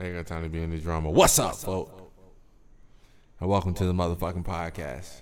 [0.00, 1.10] I ain't got time to be in the drama.
[1.10, 1.92] What's up, folks?
[3.38, 5.20] And welcome to the motherfucking podcast.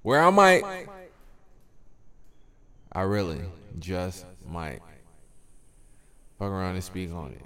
[0.00, 0.88] Where I might,
[2.90, 3.42] I really
[3.78, 4.80] just might
[6.38, 7.44] fuck around and speak on it.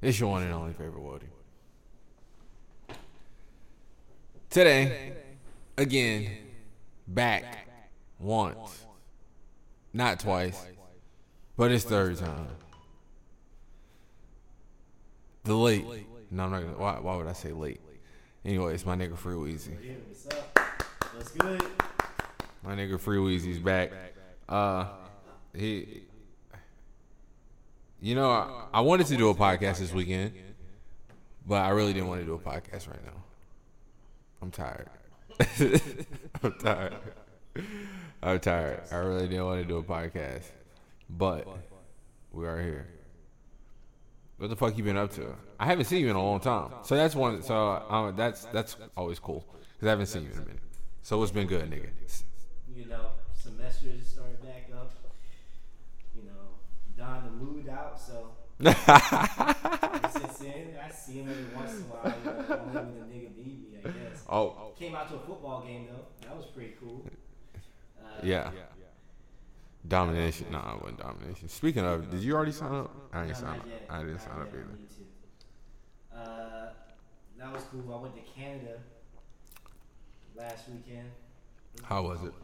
[0.00, 1.26] It's your one and only favorite Woody.
[4.48, 5.12] Today,
[5.76, 6.30] again,
[7.06, 7.68] back
[8.18, 8.86] once,
[9.92, 10.64] not twice,
[11.58, 12.48] but it's third time.
[15.44, 15.84] The late.
[16.30, 16.76] No, I'm not gonna.
[16.76, 17.80] Why, why would I say late?
[18.44, 19.76] Anyway, it's my nigga Free Weezy.
[20.06, 20.58] What's up?
[21.14, 21.62] What's good?
[22.62, 23.90] My nigga Free Weezy's back.
[24.48, 24.86] Uh,
[25.54, 26.02] he.
[28.02, 30.32] You know, I, I wanted to do a podcast this weekend,
[31.46, 33.22] but I really didn't want to do a podcast right now.
[34.40, 34.88] I'm tired.
[36.42, 36.94] I'm tired.
[38.22, 38.82] I'm tired.
[38.90, 40.44] I really didn't want to do a podcast,
[41.10, 41.46] but
[42.32, 42.88] we are here.
[44.40, 45.34] What the fuck you been up to?
[45.58, 47.42] I haven't seen you in a long time, so that's one.
[47.42, 47.54] So
[47.90, 50.62] um, that's that's always cool because I haven't seen you in a minute.
[51.02, 51.90] So what's been good, nigga?
[52.74, 54.94] You know, semesters started back up.
[56.16, 56.56] You know,
[56.96, 58.30] Don the mood out, so
[58.62, 62.14] since then I see him every once in a while.
[62.24, 64.24] You know, only when the nigga need me, I guess.
[64.26, 66.26] Oh, Came out to a football game though.
[66.26, 67.04] That was pretty cool.
[68.02, 68.52] Uh, yeah.
[69.86, 70.46] Domination.
[70.50, 71.48] Nah, it wasn't domination.
[71.48, 72.94] Speaking of, did you already sign up?
[73.12, 73.66] I no, didn't sign up.
[73.66, 73.86] yet.
[73.88, 74.64] I didn't Not sign up yet.
[76.14, 76.30] I either.
[76.30, 76.72] Uh,
[77.38, 77.94] that was cool.
[77.94, 78.78] I went to Canada
[80.36, 81.08] last weekend.
[81.82, 82.26] How was it?
[82.26, 82.34] It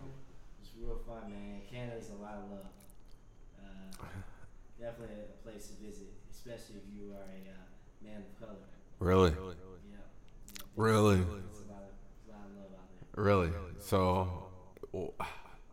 [0.60, 1.60] was real fun, man.
[1.70, 2.66] Canada's a lot of love.
[3.62, 4.04] Uh,
[4.80, 8.58] definitely a place to visit, especially if you are a uh, man of color.
[8.98, 9.30] Really?
[9.30, 9.36] Yeah.
[9.92, 10.62] yeah.
[10.74, 11.16] Really?
[11.16, 13.24] There's a lot of, a lot of love out there.
[13.24, 13.50] Really?
[13.80, 14.48] So,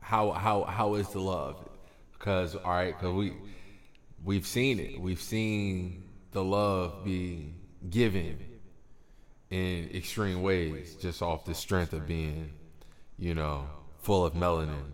[0.04, 1.58] how how how is the love?
[2.14, 3.34] Because all right, because we
[4.24, 5.00] we've seen it.
[5.00, 7.54] We've seen the love be
[7.90, 8.38] given
[9.50, 12.52] in extreme ways, just off the strength of being,
[13.18, 13.66] you know,
[14.02, 14.92] full of melanin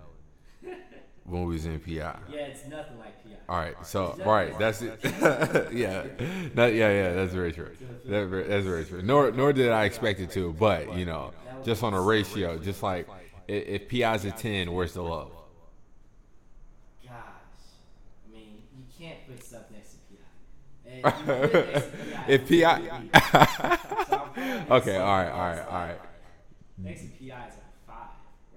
[1.24, 1.92] when we was in PI.
[1.92, 3.36] Yeah, it's nothing like PI.
[3.48, 5.00] All right, so right, that's it.
[5.74, 6.04] yeah,
[6.54, 7.76] that, yeah, yeah, that's very true.
[8.06, 9.02] That, that's very true.
[9.02, 11.32] Nor nor did I expect it to, but you know,
[11.64, 13.08] just on a ratio, just like
[13.50, 15.32] i- if PI's a ten, where's the love?
[17.04, 17.14] Gosh.
[18.28, 20.92] I mean, you can't put stuff next to PI.
[20.92, 21.12] And you
[21.50, 23.20] put it next to PI, If PI, gonna be-
[24.10, 26.00] So I'm putting next okay, to all right, it, all right, it's all like- right,
[26.82, 28.08] Next to PI is like five.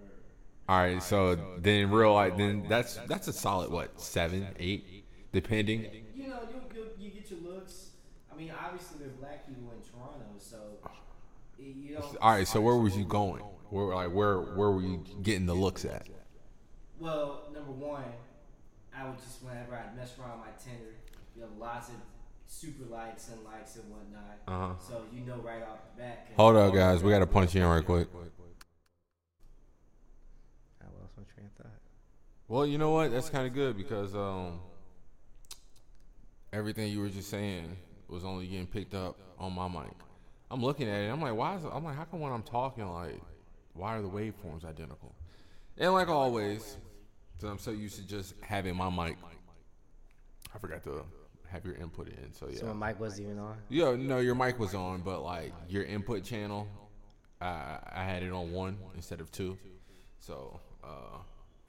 [0.01, 1.03] Or, all right.
[1.03, 5.81] So then, real life, then that's that's a solid what seven, eight, depending.
[6.15, 7.89] you know, you, you, you get your looks.
[8.33, 10.57] I mean, obviously, there are black people in Toronto, so
[11.59, 12.17] you know.
[12.21, 13.43] All right, so where was you going?
[13.73, 16.07] Where like where where were you getting the looks at?
[17.01, 18.05] Well, number one,
[18.95, 20.93] I would just whenever I mess around my Tinder,
[21.35, 21.95] you have lots of
[22.47, 24.41] super likes and likes and whatnot.
[24.47, 24.75] Uh-huh.
[24.79, 26.29] So you know right off the bat.
[26.37, 27.03] Hold up, guys.
[27.03, 28.09] We got to punch you in right quick.
[30.83, 31.81] I lost my train of thought.
[32.49, 33.11] Well, you know what?
[33.11, 34.61] That's kind of good because um,
[36.53, 37.75] everything you were just saying
[38.07, 39.97] was only getting picked up on my mic.
[40.51, 41.09] I'm looking at it.
[41.09, 41.71] I'm like, why is it?
[41.73, 43.19] I'm like, how come when I'm talking, like,
[43.75, 45.15] why are the waveforms identical?
[45.79, 46.77] And like always,
[47.41, 49.17] 'cause I'm so used to just having my mic.
[50.55, 51.05] I forgot to
[51.49, 52.33] have your input in.
[52.33, 52.59] So yeah.
[52.59, 53.57] So my mic wasn't even on.
[53.69, 56.69] Yeah, no, your mic was on, but like your input channel,
[57.41, 59.59] I I had it on one instead of two.
[60.19, 61.19] So, uh,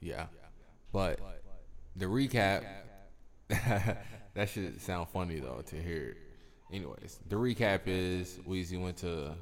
[0.00, 0.26] yeah.
[0.92, 1.18] But
[1.96, 2.64] the recap,
[3.48, 6.16] that should sound funny though to hear.
[6.72, 9.34] Anyways, the recap is Weezy went to.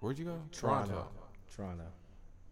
[0.00, 0.38] Where'd you go?
[0.52, 1.08] Toronto.
[1.54, 1.84] Toronto.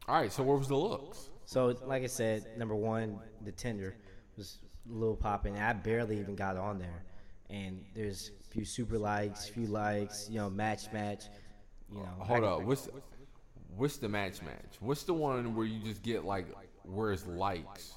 [0.09, 1.31] All right, so where was the looks?
[1.47, 3.97] So like I said, number one, the Tinder
[4.37, 5.59] was a little popping.
[5.59, 7.05] I barely even got on there,
[7.51, 11.25] and there's a few super likes, few likes, you know, match match.
[11.91, 12.89] You know, Hold up, what's
[13.77, 14.77] what's the match match?
[14.81, 16.47] What's the one where you just get like
[16.83, 17.95] where it's likes,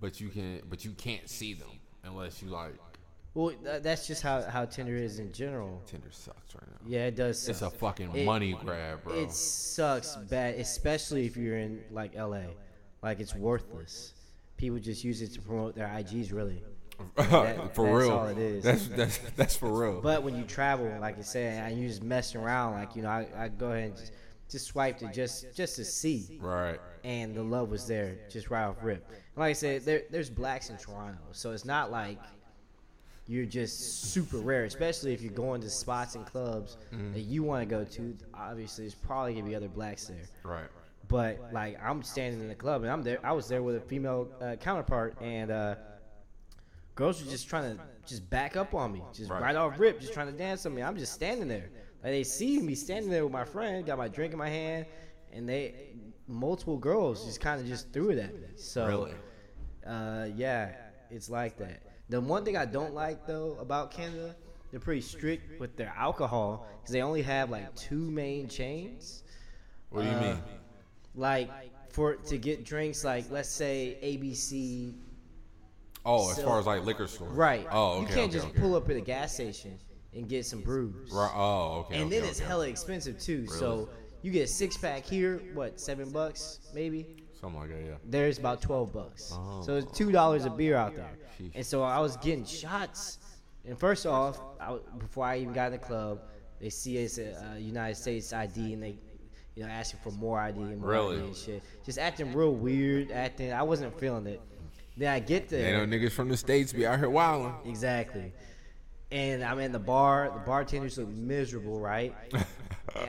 [0.00, 2.74] but you can but you can't see them unless you like
[3.36, 5.82] Well, tha- that's just how how Tinder is in general.
[5.86, 6.78] Tinder sucks right now.
[6.88, 7.46] Yeah, it does.
[7.48, 9.14] It's a fucking It- money grab, bro.
[9.14, 12.44] It sucks bad, especially if you're in like LA.
[13.02, 14.14] Like it's worthless.
[14.56, 16.64] People just use it to promote their IGs, really.
[17.16, 18.10] that- for that's real.
[18.10, 18.64] all it is.
[18.64, 20.00] That's that's that's for real.
[20.00, 23.10] But when you travel, like I said, and you just messing around, like you know,
[23.10, 24.12] I, I go ahead and just,
[24.48, 26.80] just swiped it just just to see, right.
[27.04, 29.06] and the love was there, just right off rip.
[29.10, 32.18] And like I said, there, there's blacks in Toronto, so it's not like
[33.28, 36.76] you're just super rare, especially if you're going to spots and clubs
[37.12, 38.16] that you want to go to.
[38.34, 40.24] Obviously, there's probably gonna be other blacks there.
[40.44, 40.68] Right.
[41.08, 43.18] But like I'm standing in the club and I'm there.
[43.24, 45.74] I was there with a female uh, counterpart, and uh,
[46.94, 49.42] girls were just trying to just back up on me, just Right.
[49.42, 50.82] right, off rip, just trying to dance on me.
[50.82, 51.70] I'm just standing there.
[52.02, 54.86] Like they see me standing there with my friend, got my drink in my hand,
[55.32, 55.74] and they
[56.28, 58.46] multiple girls just kind of just threw it at me.
[58.56, 59.12] So Really?
[59.86, 60.72] uh, yeah,
[61.10, 61.82] it's like that.
[62.08, 64.34] The one thing I don't like though about Canada,
[64.70, 69.24] they're pretty strict with their alcohol because they only have like two main chains.
[69.90, 70.38] What do you Uh, mean?
[71.14, 71.50] Like
[71.90, 74.94] for to get drinks, like let's say ABC,
[76.04, 77.66] Oh, as so- far as like liquor stores, right?
[77.70, 78.00] Oh, okay.
[78.00, 78.60] you can't okay, just okay.
[78.60, 79.76] pull up at a gas station
[80.14, 81.10] and get some brews.
[81.12, 81.32] Right.
[81.34, 82.00] Oh, okay.
[82.00, 83.46] and then it's hella expensive too.
[83.48, 83.88] So
[84.22, 87.16] you get a six pack here, what seven bucks maybe?
[87.40, 87.94] Something like that, yeah.
[88.04, 89.32] there's about 12 bucks.
[89.34, 89.62] Oh.
[89.64, 91.10] So it's two dollars a beer out there.
[91.38, 91.50] Sheesh.
[91.54, 93.18] And so I was getting shots.
[93.66, 96.20] And first off, I, before I even got in the club,
[96.60, 98.96] they see it's a uh, United States ID and they,
[99.54, 101.16] you know, asking for more ID and more Really?
[101.18, 101.62] ID and shit.
[101.84, 103.10] Just acting real weird.
[103.10, 104.40] Acting, I wasn't feeling it.
[104.96, 105.86] Then I get They there.
[105.86, 107.54] know niggas from the states be out here wilding.
[107.66, 108.32] Exactly.
[109.12, 110.30] And I'm in the bar.
[110.32, 112.14] The bartenders look miserable, right?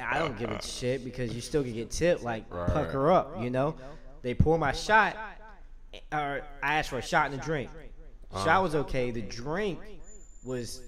[0.02, 2.24] I don't give a shit because you still can get tipped.
[2.24, 3.76] Like Right, pucker up, you know.
[4.28, 5.16] They pour my shot,
[6.12, 7.70] or I asked for a shot and a drink.
[8.34, 8.44] Uh-huh.
[8.44, 9.10] Shot was okay.
[9.10, 9.80] The drink
[10.46, 10.82] was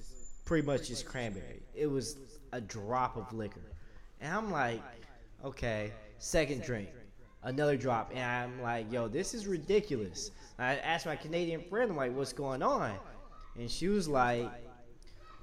[0.44, 1.62] pretty much just cranberry.
[1.74, 2.18] It was
[2.51, 3.71] a drop of liquor,
[4.19, 4.81] and I'm like,
[5.45, 5.94] okay.
[6.18, 6.89] Second drink,
[7.44, 10.31] another drop, and I'm like, yo, this is ridiculous.
[10.57, 12.94] I asked my Canadian friend, I'm like, what's going on?
[13.57, 14.51] And she was like,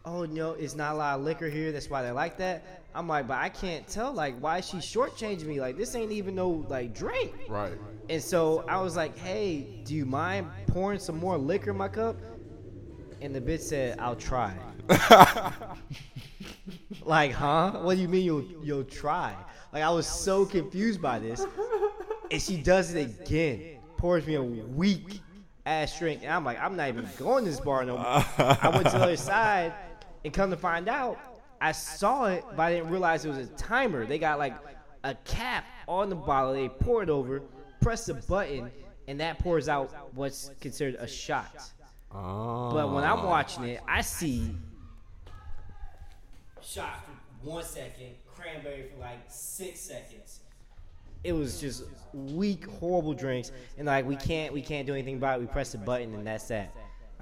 [0.07, 1.73] oh no, it's not a lot of liquor here.
[1.73, 2.85] That's why they like that.
[2.95, 4.13] I'm like, but I can't tell.
[4.13, 5.61] Like, why is she shortchanging me?
[5.61, 7.35] Like, this ain't even no like drink.
[7.49, 7.73] Right.
[8.09, 11.89] And so I was like, hey, do you mind pouring some more liquor in my
[11.89, 12.17] cup?
[13.21, 14.55] And the bitch said, I'll try.
[17.05, 17.73] like, huh?
[17.81, 19.35] What do you mean you'll you'll try?
[19.73, 21.45] Like I was so confused by this.
[22.31, 23.79] And she does it again.
[23.99, 25.21] Pours me a weak
[25.65, 26.21] ass drink.
[26.23, 28.07] And I'm like, I'm not even going to this bar no more.
[28.07, 29.73] I went to the other side
[30.27, 31.19] and come to find out,
[31.61, 34.05] I saw it, but I didn't realize it was a timer.
[34.05, 34.55] They got like
[35.05, 36.53] a cap on the bottle.
[36.53, 37.43] They pour it over,
[37.81, 38.73] press the button,
[39.07, 41.63] and that pours out what's considered a shot.
[42.11, 42.73] Oh.
[42.73, 44.51] But when I'm watching it, I see
[46.61, 50.41] shot for one second, cranberry for like six seconds.
[51.23, 55.39] It was just weak, horrible drinks, and like we can't, we can't do anything about
[55.39, 55.43] it.
[55.43, 56.75] We press the button and that's that.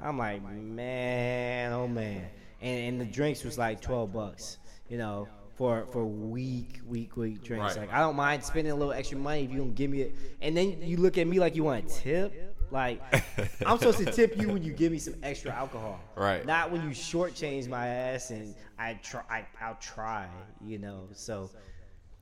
[0.02, 2.24] I'm like, man, oh man,
[2.64, 4.58] and and the drinks was like twelve bucks,
[4.88, 7.76] you know, for for weak, weak, weak drinks.
[7.76, 7.86] Right.
[7.86, 10.14] Like I don't mind spending a little extra money if you don't give me it,
[10.40, 12.56] and then you look at me like you want a tip.
[12.70, 13.00] Like
[13.66, 16.44] I'm supposed to tip you when you give me some extra alcohol, Right.
[16.44, 20.26] Not when you shortchange my ass and I try, I, I'll try,
[20.64, 21.06] you know.
[21.12, 21.50] So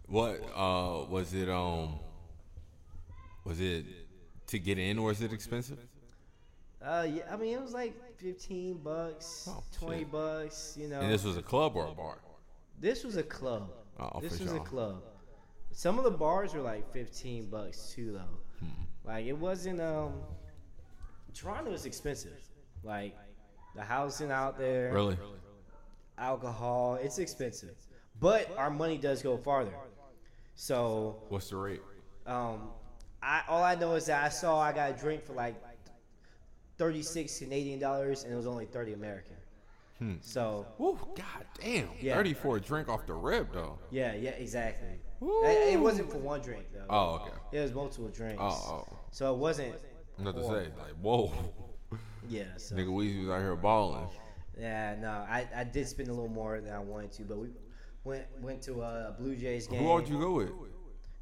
[0.09, 2.00] What uh was it um
[3.45, 3.87] was it
[4.49, 5.79] to get in or is it expensive?
[6.85, 10.13] Uh, yeah, I mean, it was like fifteen bucks, Oh, twenty shit.
[10.13, 10.77] bucks.
[10.81, 12.19] You know, And this was a club or a bar?
[12.81, 13.71] this was a club.
[14.01, 14.57] Oh, this was sure.
[14.59, 15.03] a club.
[15.73, 18.39] Some of the bars were like fifteen bucks too, though.
[18.67, 18.67] Hmm.
[19.05, 19.81] Like it wasn't.
[19.81, 20.15] Um,
[21.35, 22.39] Toronto is expensive.
[22.85, 23.17] Like
[23.75, 25.17] the housing out there, Really?
[26.19, 27.77] alcohol, it's expensive.
[28.21, 29.73] But our money does go farther.
[30.55, 31.81] So What's the rate?
[32.27, 32.71] Um,
[33.23, 35.55] I all I know is that I saw I got a drink for like
[36.79, 39.37] thirty six Canadian dollars, and it was only thirty American.
[39.99, 40.15] Hmm.
[40.21, 41.88] So Woo, god damn.
[42.00, 42.17] Yeah.
[42.17, 43.79] 30 for a drink off the rip though.
[43.91, 44.99] yeah, yeah, exactly.
[45.21, 46.87] It, it wasn't for one drink though.
[46.91, 47.33] Oh, okay.
[47.52, 48.43] It was multiple drinks.
[48.43, 48.99] Oh, oh.
[49.12, 49.76] So it wasn't.
[50.19, 50.49] Not to say,
[50.79, 51.33] like, whoa.
[52.29, 52.45] Yeah.
[52.57, 54.07] So Nigga Weezy was out here balling.
[54.59, 57.49] yeah, no, I, I did spend a little more than I wanted to, but we
[58.05, 59.81] went went to a Blue Jays game.
[59.81, 60.50] Who all you go with?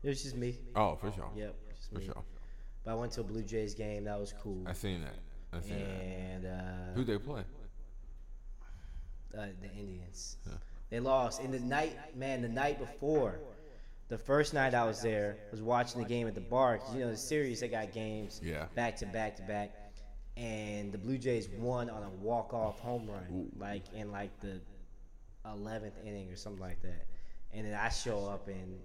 [0.02, 0.58] It was just me.
[0.76, 1.30] Oh, for sure.
[1.36, 2.04] Yep, just For me.
[2.06, 2.22] sure.
[2.84, 4.04] But I went to a Blue Jays game.
[4.04, 4.62] That was cool.
[4.66, 5.16] I seen that.
[5.52, 5.70] I that.
[5.72, 7.42] And uh, Who they play?
[9.36, 10.36] uh, the Indians.
[10.90, 11.40] They lost.
[11.40, 13.38] And the night, man, the night before,
[14.08, 16.78] the first night I was there, was watching the game at the bar.
[16.78, 18.66] 'cause, you know, the series, they got games Yeah.
[18.74, 19.70] back to back to back.
[20.36, 24.60] And the Blue Jays won on a walk-off home run, like in like the
[25.44, 27.06] 11th inning or something like that.
[27.52, 28.80] And then I show up and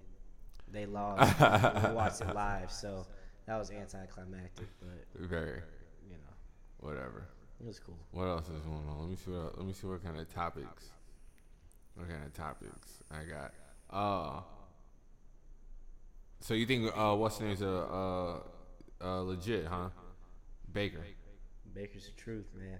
[0.70, 1.38] they lost.
[1.88, 3.06] we watched it live, so
[3.46, 5.62] that was anticlimactic, but Very.
[6.80, 7.26] Whatever.
[7.60, 7.96] it was cool.
[8.12, 9.00] What else is going on?
[9.00, 10.90] Let me see what let me see what kind of topics.
[11.94, 13.52] What kind of topics I got?
[13.90, 14.40] Uh
[16.40, 17.86] So you think uh what's the name's uh
[19.00, 19.88] uh, uh legit, huh?
[20.72, 21.04] Baker.
[21.74, 22.78] Baker's the truth, man.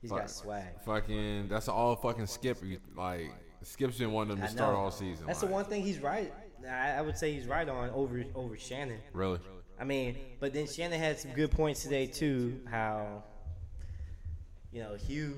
[0.00, 0.20] He's Fuck.
[0.20, 0.80] got swag.
[0.84, 2.58] Fucking that's all fucking skip
[2.96, 3.30] like
[3.62, 4.80] Skip's been wanting them I to start know.
[4.80, 5.26] all season.
[5.26, 6.32] That's the one thing he's right.
[6.68, 8.98] I, I would say he's right on over over Shannon.
[9.12, 9.38] Really?
[9.78, 12.60] I mean, but then Shannon had some good points today too.
[12.70, 13.22] How
[14.72, 15.34] you know, Hue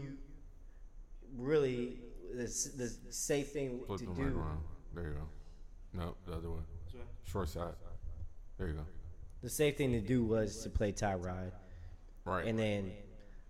[1.36, 1.98] really
[2.34, 2.42] the,
[2.76, 4.38] the safe thing Flip to the mic do.
[4.38, 4.60] around.
[4.94, 5.98] There you go.
[6.00, 6.60] No, the other way.
[7.24, 7.74] Short side.
[8.56, 8.86] There you go.
[9.42, 11.52] The safe thing to do was to play Tyrod,
[12.24, 12.46] Right.
[12.46, 12.90] and then,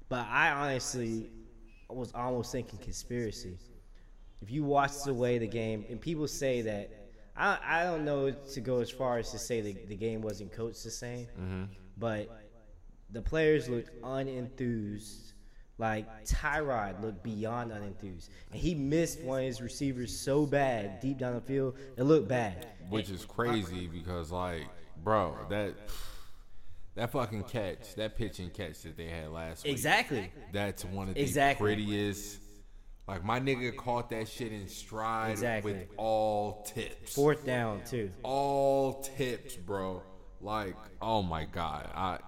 [0.09, 1.31] but I honestly
[1.89, 3.57] was almost thinking conspiracy.
[4.43, 6.91] If you watch the way the game, and people say that,
[7.39, 10.53] I I don't know to go as far as to say the, the game wasn't
[10.53, 11.65] coached the same, mm-hmm.
[11.97, 12.29] but
[13.11, 15.33] the players looked unenthused.
[15.79, 21.19] Like Tyrod looked beyond unenthused, and he missed one of his receivers so bad deep
[21.19, 21.77] down the field.
[21.97, 22.67] It looked bad.
[22.89, 24.65] Which is crazy because, like,
[25.05, 25.75] bro, that
[26.97, 30.33] that fucking catch, that pitch and catch that they had last week, Exactly.
[30.53, 31.65] that's one of the Exactly.
[31.65, 32.41] prettiest.
[33.09, 35.73] Like my nigga caught that shit in stride Exactly.
[35.73, 37.15] with all tips.
[37.15, 38.11] Fourth down too.
[38.23, 40.03] all tips, bro.
[40.43, 42.19] Like, oh my god, I.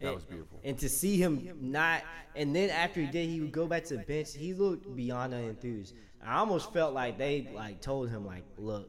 [0.00, 0.60] that was beautiful.
[0.62, 2.02] And to see him not,
[2.36, 4.32] and then after he did, he would go back to the bench.
[4.34, 5.94] He looked beyond enthused.
[6.24, 8.88] I almost felt like they like told him like, look,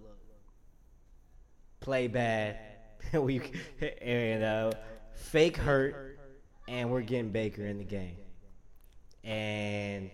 [1.79, 2.57] play bad,
[3.13, 3.41] we
[4.01, 4.71] and uh,
[5.15, 6.19] fake hurt,
[6.67, 8.17] and we're getting Baker in the game.
[9.23, 10.11] And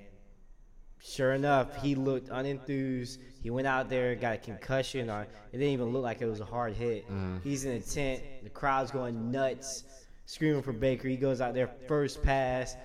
[1.03, 3.17] sure enough, he looked unenthused.
[3.41, 5.09] He went out there, got a concussion.
[5.09, 7.05] Or it didn't even look like it was a hard hit.
[7.43, 8.21] He's in a tent.
[8.43, 9.83] The crowd's going nuts,
[10.25, 11.07] screaming for Baker.
[11.07, 12.75] He goes out there, first pass,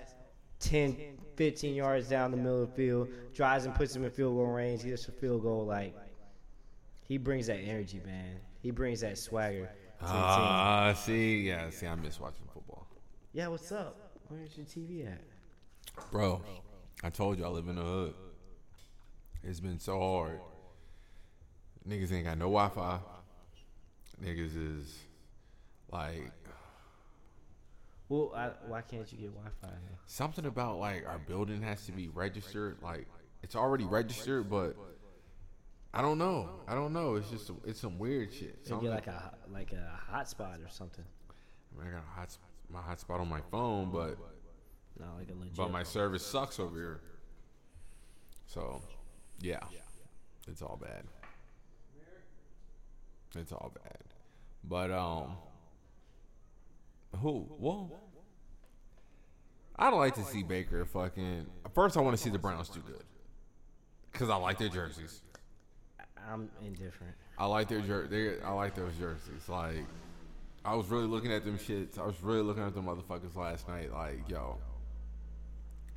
[0.60, 0.96] 10,
[1.36, 4.46] 15 yards down the middle of the field, drives and puts him in field goal
[4.46, 4.82] range.
[4.82, 5.66] He gets a field goal.
[5.66, 5.94] Like,
[7.02, 8.36] he brings that energy, man.
[8.62, 9.66] He brings that swagger
[10.00, 10.16] to the team.
[10.16, 12.86] Ah, see, yeah, see, I miss watching football,
[13.32, 13.96] Yeah, what's up?
[14.28, 15.20] Where's your TV at?
[16.10, 16.42] bro.
[17.02, 18.14] I told you I live in the hood.
[19.42, 20.40] It's been so hard.
[21.88, 22.98] Niggas ain't got no Wi-Fi.
[24.24, 24.98] Niggas is
[25.92, 26.32] like
[28.08, 29.68] Well, I, why can't you get Wi-Fi?
[30.06, 32.78] something about like our building has to be registered.
[32.82, 33.06] Like
[33.42, 34.74] it's already registered, but
[35.94, 36.48] I don't know.
[36.66, 37.14] I don't know.
[37.16, 38.58] It's just it's some weird shit.
[38.66, 41.04] Something- get like a like a hotspot or something.
[41.78, 42.36] I, mean, I got a hot,
[42.70, 44.16] my hotspot on my phone, but
[44.98, 45.56] No, like a legit.
[45.56, 47.00] but my service sucks over here.
[48.46, 48.80] So,
[49.40, 49.58] yeah,
[50.48, 51.04] it's all bad.
[53.36, 53.98] It's all bad.
[54.64, 55.36] But um,
[57.20, 57.46] who?
[57.58, 57.90] Well,
[59.78, 61.46] I'd like to see Baker fucking.
[61.74, 63.04] First, I want to see the Browns do good
[64.12, 65.20] because I like their jerseys.
[66.30, 67.14] I'm indifferent.
[67.38, 69.48] I like their jer- they, I like those jerseys.
[69.48, 69.84] Like,
[70.64, 71.98] I was really looking at them shits.
[71.98, 73.92] I was really looking at them motherfuckers last night.
[73.92, 74.58] Like, yo,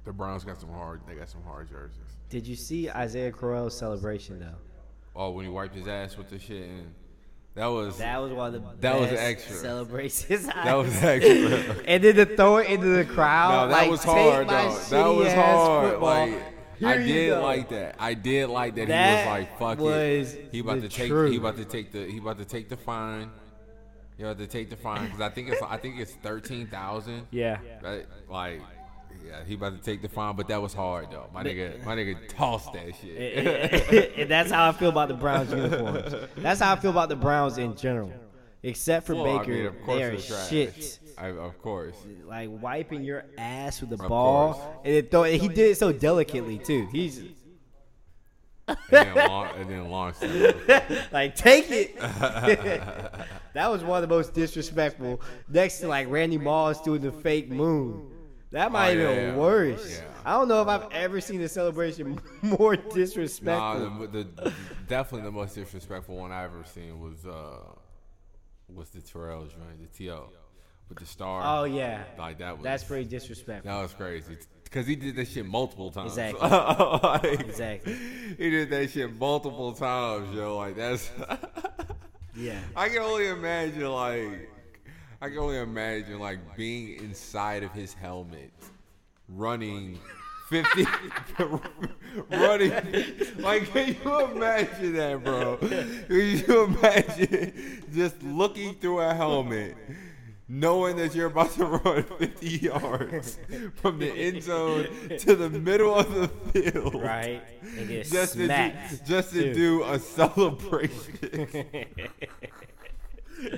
[0.09, 1.01] the Browns got some hard.
[1.07, 1.99] They got some hard jerseys.
[2.29, 4.55] Did you see Isaiah Crowell's celebration though?
[5.15, 6.95] Oh, when he wiped his ass with the shit, and
[7.53, 9.55] that was that, That was one of the That was best extra.
[9.57, 10.47] celebrations.
[10.47, 11.83] That was extra.
[11.87, 13.51] and then to throw it into the crowd.
[13.51, 14.69] no, that like, was take hard my though.
[14.89, 15.35] That was shitty ass
[15.67, 15.91] hard.
[15.91, 16.27] football.
[16.27, 16.43] Like,
[16.79, 17.41] Here I did go.
[17.43, 17.95] like that.
[17.99, 18.87] I did like that.
[18.87, 21.07] That he was like, "Fuck was it." He about to take.
[21.07, 21.31] truth.
[21.33, 22.09] He about to take the.
[22.09, 23.29] He about to take the fine.
[24.17, 25.61] He about to take the fine because I think it's.
[25.61, 27.27] I think it's thirteen thousand.
[27.29, 27.59] Yeah.
[27.83, 28.07] Right?
[28.27, 28.61] Like,
[29.25, 31.29] yeah, he about to take the fine, but that was hard though.
[31.33, 34.13] My nigga, my nigga tossed that shit.
[34.17, 36.13] and that's how I feel about the Browns uniforms.
[36.38, 38.13] That's how I feel about the Browns in general.
[38.61, 40.99] Except for Well, I Baker, mean, of course they are shit.
[41.17, 41.95] I, of course.
[42.25, 44.65] Like wiping your ass with the Of ball, course.
[44.83, 45.23] and then throw.
[45.23, 46.88] And he did it so delicately too.
[46.91, 47.19] He's
[48.67, 51.07] And then, long, and then launched it.
[51.11, 51.97] like, take it.
[51.99, 55.21] that was one of the most disrespectful.
[55.47, 58.11] Next to like Randy Moss doing the fake moon.
[58.51, 59.35] That might Oh, yeah, been yeah.
[59.35, 59.99] worse.
[59.99, 60.05] Yeah.
[60.25, 63.89] I don't know if I've ever seen a celebration more disrespectful.
[63.89, 64.53] Nah, the, the,
[64.87, 67.59] definitely the most disrespectful one I ever seen was uh
[68.73, 70.29] was the Terrell joint, the T.O.
[70.89, 71.41] with the star.
[71.45, 73.71] oh yeah, like that was that's pretty disrespectful.
[73.71, 76.17] that was crazy because he did that shit multiple times.
[76.17, 76.49] Exactly.
[76.49, 77.95] Like, Exactly.
[78.37, 80.57] He did that shit multiple times, yo.
[80.57, 81.09] Like that's.
[82.35, 82.59] Yeah.
[82.75, 84.49] I can only imagine like
[85.21, 88.51] I can only imagine like being inside of his helmet,
[89.27, 89.99] running.
[90.49, 90.83] 50
[92.31, 92.71] running
[93.38, 99.77] like can you imagine that bro can you imagine just looking through a helmet
[100.47, 103.38] knowing that you're about to run 50 yards
[103.75, 104.88] from the end zone
[105.19, 107.43] to the middle of the field Right.
[108.09, 108.71] Just to, do,
[109.05, 109.53] just to too.
[109.53, 111.45] do a celebration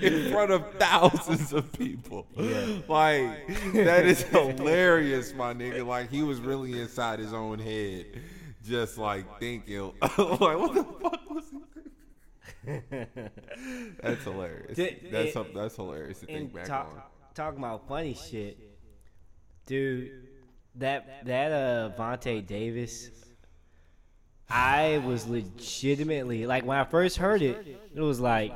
[0.02, 2.28] in front of thousands of people.
[2.88, 5.86] Like that is hilarious, my nigga.
[5.86, 8.06] Like he was really inside his own head,
[8.66, 11.58] just like thinking, like what the fuck was he?
[14.02, 14.76] That's hilarious.
[14.76, 17.02] Did- that's it- that's hilarious to think back talk, on.
[17.34, 18.58] talking about funny shit,
[19.66, 20.28] dude.
[20.76, 23.10] That that uh Vontae Davis,
[24.50, 28.54] I was legitimately like when I first heard it, it was like,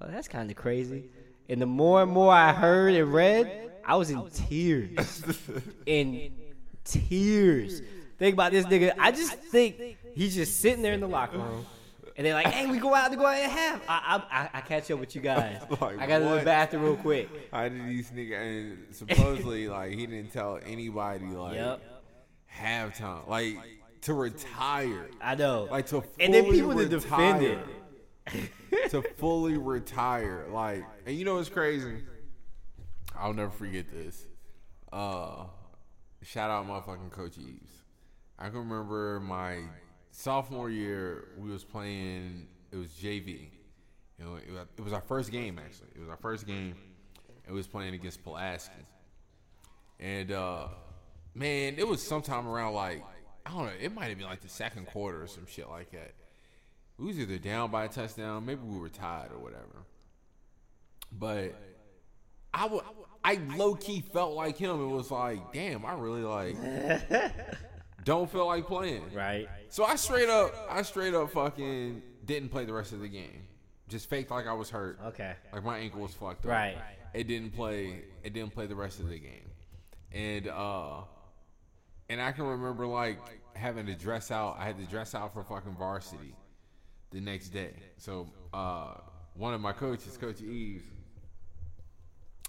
[0.00, 1.04] oh, that's kind of crazy.
[1.48, 5.22] And the more and more I heard and read, I was in tears,
[5.86, 6.32] in
[6.84, 7.82] tears.
[8.18, 8.94] Think about this nigga.
[8.98, 11.66] I just think he's just sitting there in the locker room.
[12.16, 14.60] And they're like, "Hey, we go out to go out and have." I, I, I,
[14.62, 15.60] catch up with you guys.
[15.80, 16.44] Like, I got to the what?
[16.46, 17.28] bathroom real quick.
[17.52, 21.82] I did these nigga and supposedly like he didn't tell anybody like Yep.
[22.58, 23.58] halftime like
[24.00, 25.68] to retire I know.
[25.70, 27.58] like to and then fully people to defend it.
[28.26, 28.48] retire.
[28.90, 30.46] To fully retire.
[30.50, 32.02] Like and you know what's crazy?
[33.18, 34.26] I'll never forget this.
[34.92, 35.44] Uh
[36.22, 37.82] shout out my fucking coach Eves.
[38.38, 39.60] I can remember my
[40.10, 43.48] sophomore year we was playing it was JV
[44.18, 44.42] it was,
[44.78, 45.88] it was our first game actually.
[45.94, 46.74] It was our first game
[47.46, 48.72] it was playing against Pulaski.
[50.00, 50.68] And uh
[51.34, 53.04] man, it was sometime around like
[53.44, 55.92] I don't know, it might have been like the second quarter or some shit like
[55.92, 56.14] that.
[56.98, 59.84] We was either down by a touchdown, maybe we were tied or whatever.
[61.12, 61.54] But
[62.54, 62.82] I would
[63.22, 64.82] I low key felt like him.
[64.82, 66.56] It was like, damn, I really like
[68.04, 69.12] don't feel like playing.
[69.14, 69.48] Right.
[69.68, 73.42] So I straight up I straight up fucking didn't play the rest of the game.
[73.88, 74.98] Just faked like I was hurt.
[75.04, 75.34] Okay.
[75.52, 76.52] Like my ankle was fucked up.
[76.52, 76.76] Right.
[77.12, 78.02] It didn't play.
[78.24, 79.48] It didn't play the rest of the game,
[80.12, 81.02] and uh,
[82.10, 83.18] and I can remember like
[83.54, 84.56] having to dress out.
[84.58, 86.34] I had to dress out for fucking varsity
[87.10, 87.72] the next day.
[87.98, 88.94] So uh,
[89.34, 90.84] one of my coaches, Coach Eves,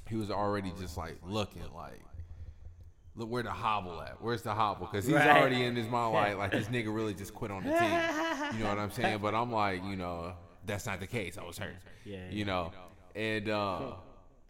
[0.10, 2.02] he was already just like looking like.
[3.16, 4.22] Look where the hobble at.
[4.22, 4.86] Where's the hobble?
[4.92, 5.28] Because he's Right.
[5.42, 7.80] already in his mind like like this nigga really just quit on the team.
[8.58, 9.18] You know what I'm saying?
[9.24, 10.34] But I'm like, you know,
[10.68, 11.36] that's not the case.
[11.38, 11.74] I was hurt.
[12.06, 12.72] Yeah, You know,
[13.16, 13.94] and uh,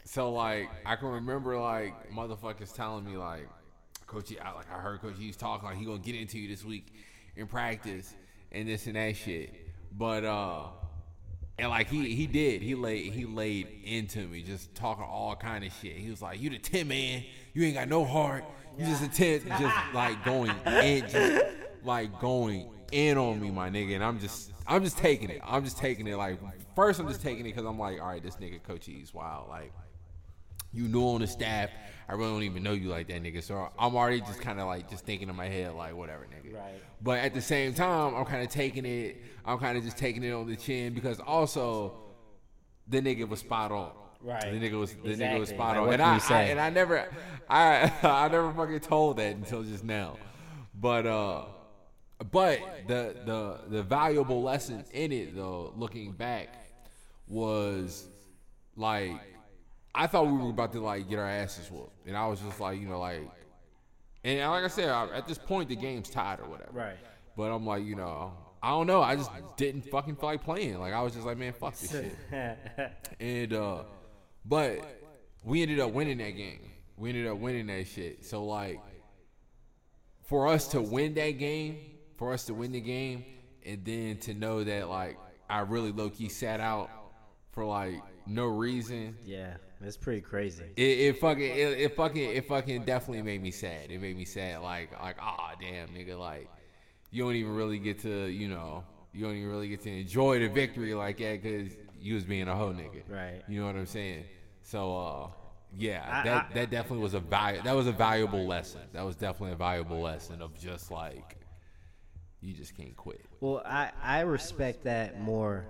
[0.03, 3.47] so like I can remember like motherfuckers telling me like,
[4.05, 6.65] Coach, I, like I heard Coach E's talking like he gonna get into you this
[6.65, 6.93] week
[7.37, 8.13] in practice
[8.51, 9.53] and this and that shit.
[9.91, 10.63] But uh,
[11.59, 15.65] and like he he did he laid he laid into me just talking all kind
[15.65, 15.95] of shit.
[15.97, 18.43] He was like, "You the ten man, you ain't got no heart.
[18.77, 21.45] You just a ten, just like going in, just
[21.83, 25.41] like going in on me, my nigga." And I'm just I'm just taking it.
[25.43, 26.17] I'm just taking it.
[26.17, 26.39] Like
[26.75, 29.49] first, I'm just taking it because I'm like, all right, this nigga Coach E's wild.
[29.49, 29.73] Like
[30.71, 31.69] you knew on the staff.
[32.09, 33.43] I really don't even know you like that, nigga.
[33.43, 36.55] So I'm already just kind of like just thinking in my head, like whatever, nigga.
[36.55, 36.81] Right.
[37.01, 39.21] But at the same time, I'm kind of taking it.
[39.45, 41.97] I'm kind of just taking it on the chin because also
[42.87, 43.91] the nigga was spot on.
[44.21, 44.41] Right.
[44.41, 47.07] The nigga was the nigga was spot on, what and I, I and I never,
[47.49, 50.17] I I never fucking told that until just now.
[50.73, 51.45] But uh,
[52.31, 56.49] but the the the valuable lesson in it though, looking back,
[57.27, 58.07] was
[58.75, 59.11] like
[59.97, 62.59] I thought we were about to like get our asses whooped, and I was just
[62.59, 63.21] like, you know, like,
[64.23, 66.71] and like I said, I, at this point the game's tied or whatever.
[66.71, 66.97] Right.
[67.35, 68.31] But I'm like, you know,
[68.61, 69.01] I don't know.
[69.01, 70.79] I just didn't fucking feel like playing.
[70.79, 72.15] Like I was just like, man, fuck this shit.
[73.19, 73.83] And uh,
[74.45, 74.81] but
[75.43, 76.59] we ended up winning that game.
[76.95, 78.23] We ended up winning that shit.
[78.23, 78.79] So like,
[80.25, 81.77] for us to win that game,
[82.17, 83.25] for us to win the game,
[83.65, 85.17] and then to know that like
[85.49, 86.91] I really low key sat out
[87.51, 89.17] for like no reason.
[89.25, 90.65] yeah, it's pretty crazy.
[90.75, 93.89] It, it fucking it, it fucking it fucking definitely made me sad.
[93.91, 94.61] It made me sad.
[94.61, 96.49] Like like ah damn nigga like
[97.11, 100.39] you don't even really get to you know you don't even really get to enjoy
[100.39, 103.01] the victory like that because you was being a hoe nigga.
[103.07, 103.41] Right.
[103.47, 104.25] You know what I'm saying?
[104.63, 105.27] So uh
[105.77, 108.81] yeah I- that I- that definitely was a value that was a valuable lesson.
[108.93, 111.37] That was definitely a valuable lesson of just like
[112.41, 113.25] you just can't quit.
[113.41, 115.65] Well, I I respect that more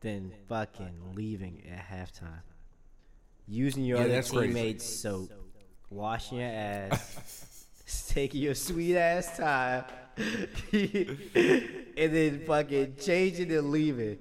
[0.00, 2.42] than fucking leaving at halftime.
[3.48, 5.30] Using your Yeah, other teammates' soap,
[5.88, 7.66] washing your ass,
[8.08, 9.84] taking your sweet ass time,
[10.16, 11.18] and
[11.96, 14.18] then fucking changing and leaving.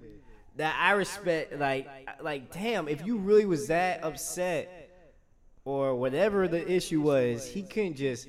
[0.58, 1.58] That I respect.
[1.58, 1.90] Like,
[2.22, 4.90] like, damn, if you really was that upset
[5.66, 8.28] or whatever the issue was, he couldn't just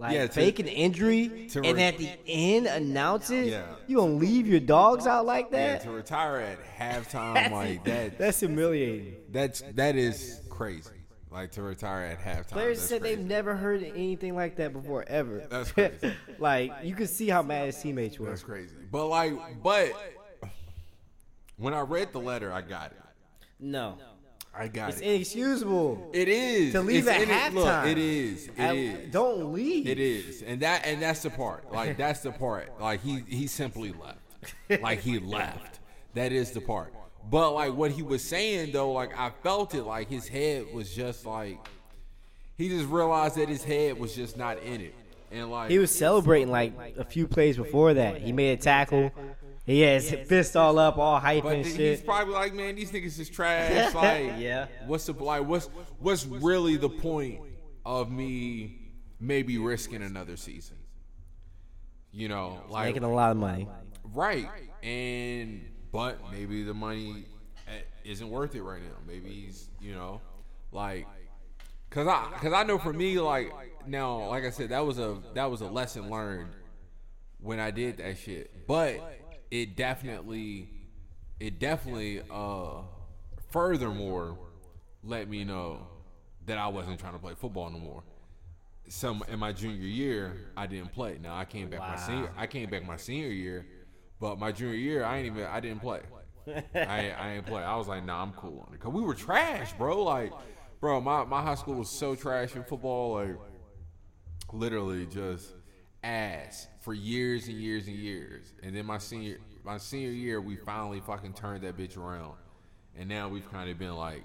[0.00, 3.46] like Yeah, to- fake an injury to and re- at the end announce it.
[3.46, 3.62] Yeah.
[3.86, 5.82] You gonna leave your dogs out like Yeah, that?
[5.82, 6.58] to retire at
[7.04, 9.14] halftime That's- like that That's humiliating.
[9.30, 10.90] that's that is crazy.
[11.30, 12.48] Like to retire at halftime.
[12.50, 13.16] Players that's said crazy.
[13.16, 15.46] they've never heard anything like that before, ever.
[15.50, 16.12] That's crazy.
[16.40, 18.28] like you could see how mad his teammates were.
[18.30, 18.74] That's crazy.
[18.90, 19.92] But like, but
[21.56, 22.96] when I read the letter, I got it.
[23.60, 23.96] No,
[24.54, 24.92] I got it.
[24.94, 25.06] it's it.
[25.14, 26.10] inexcusable.
[26.12, 27.90] It is to leave It's at in it- Look, halftime.
[27.92, 28.48] it is.
[28.56, 29.12] It is.
[29.12, 29.86] Don't leave.
[29.86, 31.70] It is, and that and that's the part.
[31.72, 32.70] Like that's the part.
[32.80, 34.82] Like he he simply left.
[34.82, 35.80] Like he left.
[36.14, 36.92] That is the part.
[37.30, 39.84] But like what he was saying though, like I felt it.
[39.84, 41.58] Like his head was just like
[42.58, 44.94] he just realized that his head was just not in it,
[45.30, 48.20] and like He was celebrating like a few plays before that.
[48.20, 49.12] He made a tackle.
[49.70, 51.98] He had his fist all up, all hype But and th- shit.
[51.98, 53.94] he's probably like, man, these niggas is trash.
[53.94, 54.66] Like, Yeah.
[54.86, 55.46] What's the like?
[55.46, 55.66] What's
[55.98, 57.40] what's really the point
[57.86, 58.78] of me
[59.20, 60.76] maybe risking another season?
[62.12, 63.68] You know, like Making a lot of money.
[64.12, 64.48] right,
[64.82, 67.24] and but maybe the money
[67.68, 67.70] eh,
[68.04, 68.96] isn't worth it right now.
[69.06, 70.20] Maybe he's, you know,
[70.72, 71.06] like,
[71.90, 73.52] cause I, cause I know for me, like
[73.86, 76.50] now, like I said, that was a that was a lesson learned
[77.38, 78.66] when I did that shit.
[78.66, 79.00] But
[79.50, 80.68] it definitely,
[81.38, 82.82] it definitely, uh,
[83.50, 84.38] furthermore,
[85.02, 85.86] let me know
[86.46, 88.02] that I wasn't trying to play football no more.
[88.88, 91.18] Some in my junior year, I didn't play.
[91.22, 93.66] Now I came back my senior, I came back my senior year,
[94.20, 96.00] but my junior year, I ain't even, I didn't play.
[96.46, 97.62] I ain't, I ain't play.
[97.62, 98.80] I was like, nah, I'm cool on it.
[98.80, 100.02] Cause we were trash, bro.
[100.02, 100.32] Like,
[100.80, 103.14] bro, my, my high school was so trash in football.
[103.14, 103.36] Like,
[104.52, 105.54] literally just
[106.02, 108.52] ass for years and years and years.
[108.62, 112.34] And then my senior my senior year, we finally fucking turned that bitch around,
[112.98, 114.24] and now we've kind of been like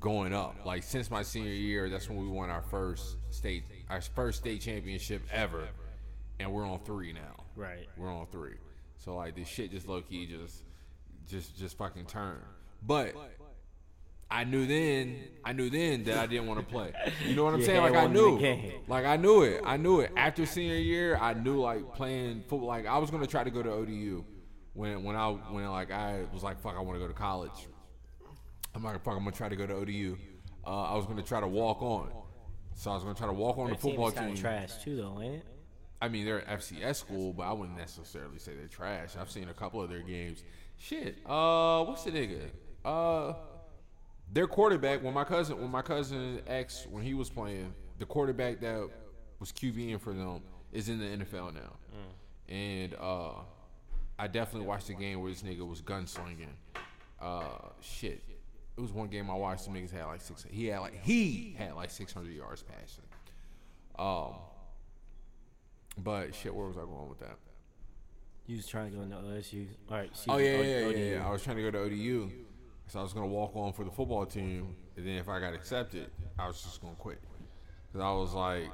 [0.00, 0.56] going up.
[0.64, 4.60] Like since my senior year, that's when we won our first state our first state
[4.60, 5.68] championship ever,
[6.40, 7.44] and we're on three now.
[7.56, 7.88] Right.
[7.96, 8.56] We're on three.
[8.98, 10.64] So like this shit just low key just
[11.28, 12.42] just just fucking turned.
[12.86, 13.14] But
[14.34, 16.92] I knew then I knew then that I didn't want to play.
[17.24, 17.82] You know what I'm Your saying?
[17.82, 18.72] Like I wasn't in the knew.
[18.88, 19.62] Like I knew it.
[19.64, 20.10] I knew it.
[20.16, 23.62] After senior year, I knew like playing football like I was gonna try to go
[23.62, 24.24] to ODU
[24.72, 27.68] when when I when like I was like fuck I wanna go to college.
[28.74, 30.16] I'm like fuck I'm gonna try to go to ODU.
[30.66, 32.10] Uh, I was gonna try to walk on.
[32.74, 34.32] So I was gonna try to walk on the team football is team.
[34.32, 35.46] of trash too, though, ain't it?
[36.02, 39.10] I mean, they're an FCS school, but I wouldn't necessarily say they're trash.
[39.18, 40.42] I've seen a couple of their games.
[40.76, 41.18] Shit.
[41.24, 42.50] Uh, what's the nigga?
[42.84, 43.34] Uh,
[44.32, 45.02] their quarterback.
[45.02, 48.88] When my cousin, when my cousin X, when he was playing, the quarterback that
[49.38, 51.72] was QBing for them is in the NFL now.
[52.48, 53.40] And uh,
[54.18, 56.48] I definitely watched the game where this nigga was gunslinging.
[57.20, 58.22] Uh, shit.
[58.76, 59.64] It was one game I watched.
[59.64, 60.44] The niggas had like six.
[60.50, 63.04] He had like he had like six hundred yards passing.
[63.98, 64.34] Um,
[65.96, 67.38] but shit, where was I going with that?
[68.46, 69.66] You was trying to go into OSU.
[69.90, 70.10] All right.
[70.28, 71.26] Oh yeah, yeah, yeah, yeah.
[71.26, 72.30] I was trying to go to ODU,
[72.86, 75.54] so I was gonna walk on for the football team, and then if I got
[75.54, 77.20] accepted, I was just gonna quit,
[77.92, 78.70] cause I was like,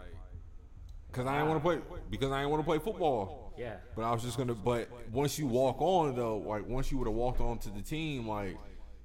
[1.12, 3.55] cause I didn't want to play, because I didn't want to play football.
[3.57, 3.77] Yeah.
[3.94, 4.55] But I was just gonna.
[4.55, 7.83] But once you walk on though, like once you would have walked on to the
[7.83, 8.57] team, like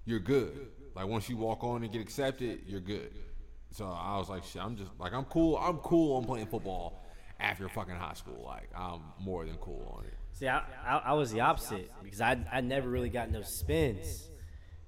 [0.06, 0.68] you're good.
[0.96, 3.12] Like once you walk on and get accepted, you're good.
[3.72, 5.58] So I was like, shit, I'm just like I'm cool.
[5.58, 7.04] I'm cool on playing football
[7.40, 8.44] after fucking high school.
[8.46, 10.14] Like I'm more than cool on it.
[10.32, 14.30] See, I, I, I was the opposite because I, I never really got no spins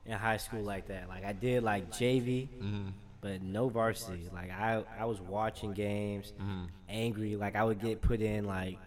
[0.08, 1.08] in high school like that.
[1.10, 2.88] Like I did like JV, Mm-hmm.
[3.22, 4.30] but no varsity.
[4.34, 6.64] Like I, I was watching games, Mm-hmm.
[6.90, 7.36] angry.
[7.36, 8.78] Like I would get put in like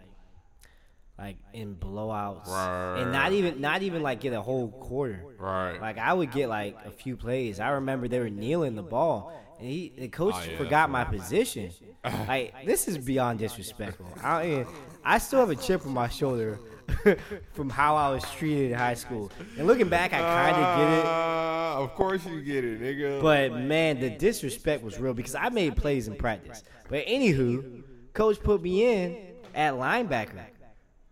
[1.17, 3.01] like in blowouts, Right.
[3.01, 5.23] and not even not even like get a whole quarter.
[5.37, 5.79] Right.
[5.79, 7.59] Like I would get like a few plays.
[7.59, 10.57] I remember they were kneeling the ball, and he the coach Oh, yeah.
[10.57, 11.71] forgot my position.
[12.27, 14.07] like this is beyond disrespectful.
[14.23, 14.65] I
[15.03, 16.59] I still have a chip on my shoulder
[17.53, 19.31] from how I was treated in high school.
[19.57, 21.05] And looking back, I kind of get it.
[21.05, 23.21] Uh, of course you get it, nigga.
[23.21, 26.63] But man, the disrespect was real because I made plays in practice.
[26.89, 29.17] But anywho, coach put me in
[29.55, 30.39] at linebacker.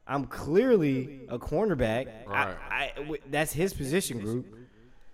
[0.07, 2.07] I'm clearly a cornerback.
[2.27, 2.57] I- Right.
[2.71, 4.55] I, w- that's his position group.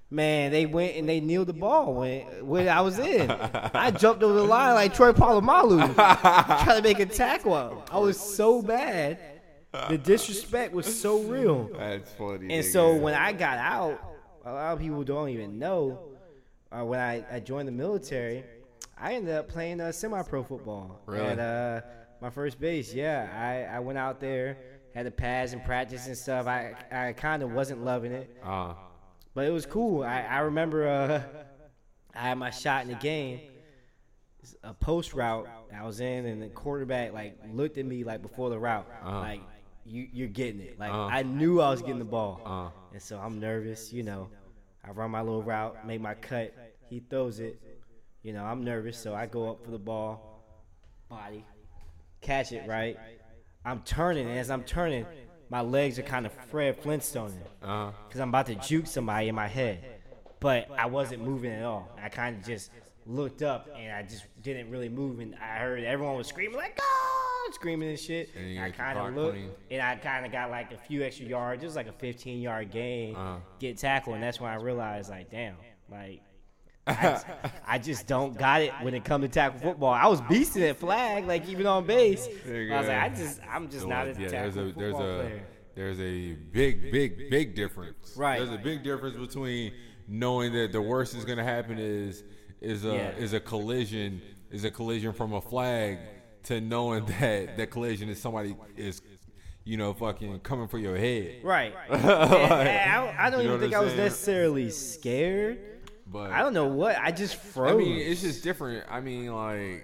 [0.09, 3.29] Man, they went and they kneeled the ball when when I was in.
[3.29, 7.83] I jumped over the line like Troy Polamalu, trying to make a tackle.
[7.91, 9.19] I was so bad.
[9.89, 11.69] The disrespect was so real.
[11.77, 12.53] That's funny.
[12.53, 12.71] And nigga.
[12.71, 13.99] so when I got out,
[14.45, 15.99] a lot of people don't even know.
[16.71, 18.43] Uh, when I, I joined the military,
[18.97, 21.25] I ended up playing uh, semi-pro football Really?
[21.27, 21.81] at uh,
[22.21, 22.93] my first base.
[22.93, 23.29] Yeah,
[23.71, 24.57] I, I went out there,
[24.93, 26.47] had the pads and practice and stuff.
[26.47, 28.73] I I kind of wasn't loving it, uh,
[29.33, 30.03] but it was cool.
[30.03, 31.21] I, I remember uh,
[32.15, 33.39] I had my shot in the game.
[34.63, 38.49] A post route I was in, and the quarterback like looked at me like before
[38.51, 39.19] the route, Uh-huh.
[39.19, 39.41] like
[39.85, 40.79] you you're getting it.
[40.79, 41.09] Like Uh-huh.
[41.11, 43.93] I knew I was getting the ball, uh, and so I'm nervous.
[43.93, 44.29] You know,
[44.83, 46.53] I run my little route, make my cut.
[46.89, 47.59] He throws it.
[48.23, 50.43] You know, I'm nervous, so I go up for the ball,
[51.09, 51.45] body,
[52.21, 52.97] catch it right.
[53.63, 55.05] I'm turning, and as I'm turning,
[55.49, 59.35] my legs are kind of Fred Flintstoning uh, because I'm about to juke somebody in
[59.35, 59.83] my head,
[60.39, 61.87] but I wasn't moving at all.
[62.01, 62.71] I kind of just
[63.05, 66.77] looked up and I just didn't really move, and I heard everyone was screaming like
[66.77, 66.83] "Go!"
[67.51, 68.29] screaming and shit.
[68.35, 69.51] And I kind of looked, running.
[69.69, 72.41] and I kind of got like a few extra yards, It was like a 15
[72.41, 73.37] yard gain, Uh-huh.
[73.59, 75.55] get tackled, and that's when I realized like, damn,
[75.91, 76.21] like
[76.87, 77.19] I,
[77.67, 79.91] I just don't got it when it come to tackle football.
[79.93, 82.27] I was beasting at flag, like even on base.
[82.47, 82.89] I was like.
[82.89, 85.43] I just, I'm just not a yeah, tackle there's a there's football a player.
[85.75, 88.13] there's a big big big difference.
[88.15, 88.37] Right.
[88.37, 89.71] There's a big difference between
[90.07, 92.23] knowing that the worst is going to happen is
[92.61, 93.09] is a Yeah.
[93.11, 95.99] is a collision is a collision from a flag
[96.43, 99.01] to knowing that that collision is somebody is
[99.63, 101.43] you know fucking coming for your head.
[101.43, 101.73] Right.
[101.89, 105.59] And I, I don't You know even think I'm was necessarily scared.
[106.07, 106.97] But I don't know what.
[106.99, 107.71] I just froze.
[107.73, 108.85] I mean, it's just different.
[108.89, 109.83] I mean, like,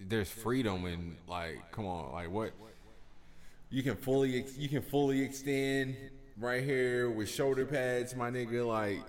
[0.00, 2.52] there's freedom and like, come on, like, what
[3.70, 5.96] you can fully ex- you can fully extend
[6.36, 8.66] right here with shoulder pads, my nigga.
[8.66, 9.00] Like,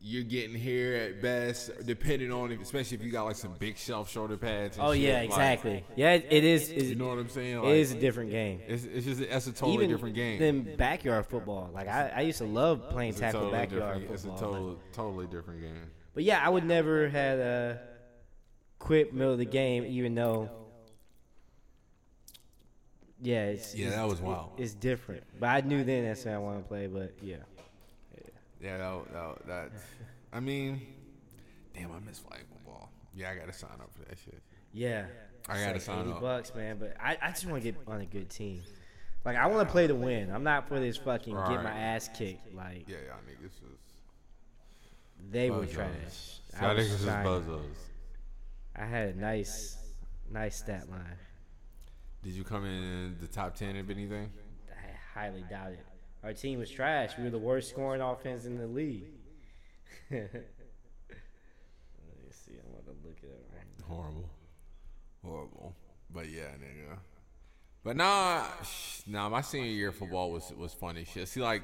[0.00, 3.76] you're getting here at best, depending on if, especially if you got like some big
[3.76, 4.76] shelf shoulder pads.
[4.76, 5.84] And oh shit, yeah, like, exactly.
[5.96, 6.70] yeah, it it is.
[6.70, 7.56] is you know what I'm saying?
[7.56, 8.60] it Like, is a different game.
[8.66, 10.38] It's, it's just that's a totally even different game.
[10.38, 11.70] than backyard football.
[11.74, 14.14] Like I, I used to love playing it's tackle totally backyard football.
[14.14, 14.52] It's a football.
[14.52, 15.90] total, totally different game.
[16.14, 17.74] But yeah, I would never had uh,
[18.78, 20.48] quit middle of the game, even though.
[23.20, 24.52] Yeah, it's Yeah, it's, that was wild.
[24.58, 25.24] it's different.
[25.40, 26.86] But I knew then that's what I want to play.
[26.86, 27.36] But yeah,
[28.60, 29.70] Yeah, that, that, that
[30.32, 30.80] I mean,
[31.74, 32.90] damn, I miss flag football.
[33.14, 34.40] Yeah, I gotta sign up for that shit.
[34.72, 35.06] yeah.
[35.50, 36.20] I gotta like sign 80 up.
[36.20, 36.76] bucks, man.
[36.78, 38.62] But I, I just want to get on a good team.
[39.24, 40.30] Like I want to play to win.
[40.30, 41.62] I'm not for this fucking get Right.
[41.64, 42.54] my ass kicked.
[42.54, 43.78] Like Yeah, y'all niggas is
[45.30, 46.40] they were trash.
[46.58, 47.60] I Y'all was niggas is trying-
[48.76, 49.76] I had a nice,
[50.30, 51.00] nice stat line.
[52.22, 54.30] Did you come in the top ten of anything?
[54.70, 55.84] I highly doubt it.
[56.24, 57.16] Our team was trash.
[57.16, 59.04] We were the worst scoring offense in the league.
[60.10, 60.28] Let me
[62.30, 62.54] see.
[62.58, 63.84] I'm going to look at it up right now.
[63.86, 64.30] Horrible,
[65.24, 65.76] horrible.
[66.12, 66.98] But yeah, nigga.
[67.84, 68.44] But nah,
[69.06, 69.28] nah.
[69.28, 71.28] My senior year of football was was funny shit.
[71.28, 71.62] See, like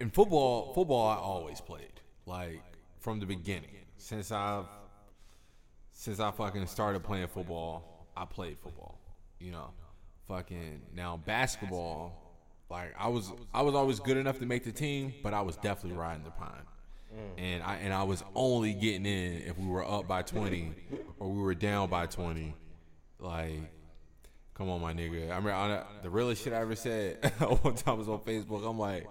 [0.00, 2.62] in football, football I always played like
[2.98, 3.70] from the beginning.
[3.98, 4.66] Since I've
[5.92, 8.98] since I fucking started playing football, I played football.
[9.38, 9.70] You know,
[10.26, 12.29] fucking now basketball.
[12.70, 15.56] Like I was, I was always good enough to make the team, but I was
[15.56, 16.62] definitely riding the pine.
[17.38, 20.72] And I and I was only getting in if we were up by twenty
[21.18, 22.54] or we were down by twenty.
[23.18, 23.72] Like,
[24.54, 25.32] come on, my nigga.
[25.32, 27.24] I mean, I, the realest shit I ever said
[27.62, 28.64] one time was on Facebook.
[28.64, 29.08] I'm like,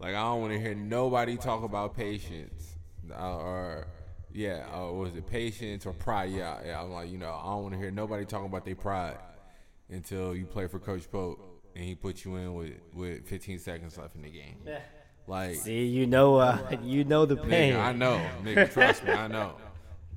[0.00, 2.74] like I don't want to hear nobody talk about patience
[3.10, 3.86] uh, or
[4.32, 6.32] yeah, uh, was it patience or pride?
[6.32, 6.82] Yeah, yeah.
[6.82, 9.18] I'm like, you know, I don't want to hear nobody talking about their pride
[9.90, 13.98] until you play for Coach Pope and he put you in with with 15 seconds
[13.98, 14.56] left in the game.
[15.26, 17.74] Like, See, you know, uh, you know the pain.
[17.74, 19.54] nigga, I know, nigga, trust me, I know.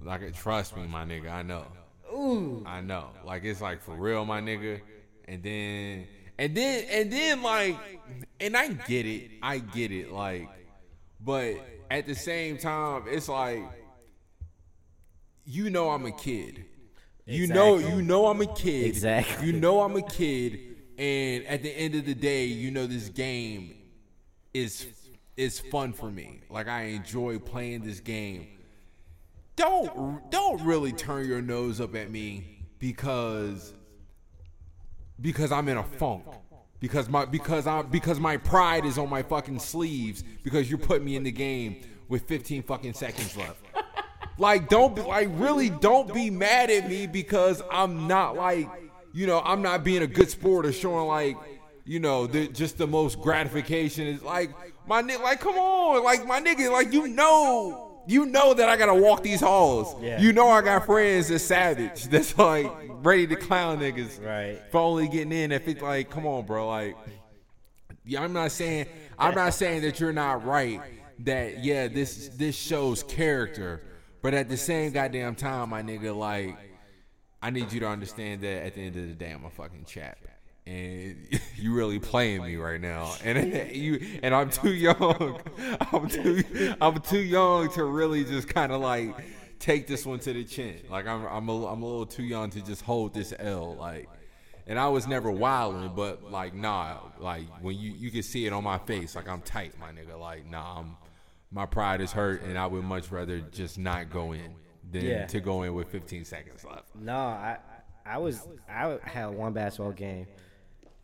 [0.03, 1.65] Like, trust me, my nigga, I know.
[2.11, 2.63] Ooh.
[2.65, 3.09] I know.
[3.25, 4.81] Like it's like for real, my nigga.
[5.27, 7.77] And then and then and then like
[8.39, 9.31] and I get it.
[9.41, 10.11] I get it.
[10.11, 10.47] Like
[11.19, 11.55] but
[11.91, 13.63] at the same time, it's like
[15.45, 16.65] you know I'm a kid.
[17.25, 18.85] You know you know I'm a kid.
[18.85, 19.47] Exactly.
[19.47, 23.09] You know I'm a kid and at the end of the day, you know this
[23.09, 23.75] game
[24.53, 24.87] is
[25.37, 26.41] is fun for me.
[26.49, 28.47] Like I enjoy playing this game
[29.55, 32.43] don't don't really turn your nose up at me
[32.79, 33.73] because
[35.21, 36.23] because I'm in a funk.
[36.79, 41.01] Because my because I because my pride is on my fucking sleeves because you put
[41.03, 43.57] me in the game with 15 fucking seconds left.
[44.37, 48.67] Like don't be like really don't be mad at me because I'm not like
[49.15, 51.37] you know I'm not being a good sport or showing like
[51.85, 54.51] you know the, just the most gratification is like
[54.87, 58.75] my nigga like come on like my nigga like you know you know that I
[58.77, 59.95] gotta walk these halls.
[59.99, 60.19] Yeah.
[60.21, 62.71] You know I got friends that's savage that's like
[63.03, 64.61] ready to clown niggas Right.
[64.71, 66.95] for only getting in if it's like come on bro like
[68.07, 68.85] yeah, I'm not saying
[69.17, 70.81] I'm not saying that you're not right.
[71.19, 73.81] That yeah, this this shows character,
[74.21, 76.55] but at the same goddamn time, my nigga, like
[77.45, 79.85] I need you to understand that at the end of the day, I'm a fucking
[79.85, 80.17] chap,
[80.65, 81.15] and
[81.55, 85.39] you really playing me right now, and you and I'm too young.
[85.91, 86.43] I'm too
[86.81, 89.15] I'm too young to really just kind of like
[89.59, 90.81] take this one to the chin.
[90.89, 93.75] Like I'm I'm a, I'm a little too young to just hold this L.
[93.75, 94.09] Like
[94.65, 98.53] and I was never wilding, but like nah, like when you you can see it
[98.53, 100.19] on my face, like I'm tight, my nigga.
[100.19, 100.97] Like nah, I'm
[101.51, 104.55] my pride is hurt, and I would much rather just not go in
[104.95, 105.25] than Yeah.
[105.27, 106.85] to go in with 15 seconds left.
[106.95, 107.57] No, I
[108.05, 110.27] I was I had one basketball game,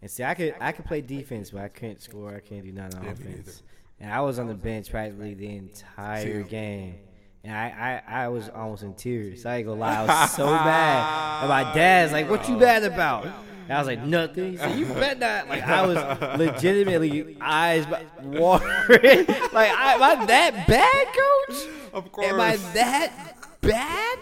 [0.02, 2.36] and see I could I could play defense, but I couldn't score.
[2.36, 3.64] I couldn't do nothing on Yeah, offense.
[4.00, 6.96] And I was on the bench practically the entire game,
[7.44, 9.46] and I, I I was almost in tears.
[9.46, 11.42] I ain't gonna lie, I was so bad.
[11.42, 14.52] And my dad's like, "What you bad about?" And I was like, nothing.
[14.54, 15.48] He said, you bet not.
[15.48, 17.86] Like I was legitimately eyes
[18.22, 19.26] watering.
[19.54, 21.70] like, I, am I that bad, coach?
[21.94, 22.28] Of course.
[22.28, 24.20] Am I that bad?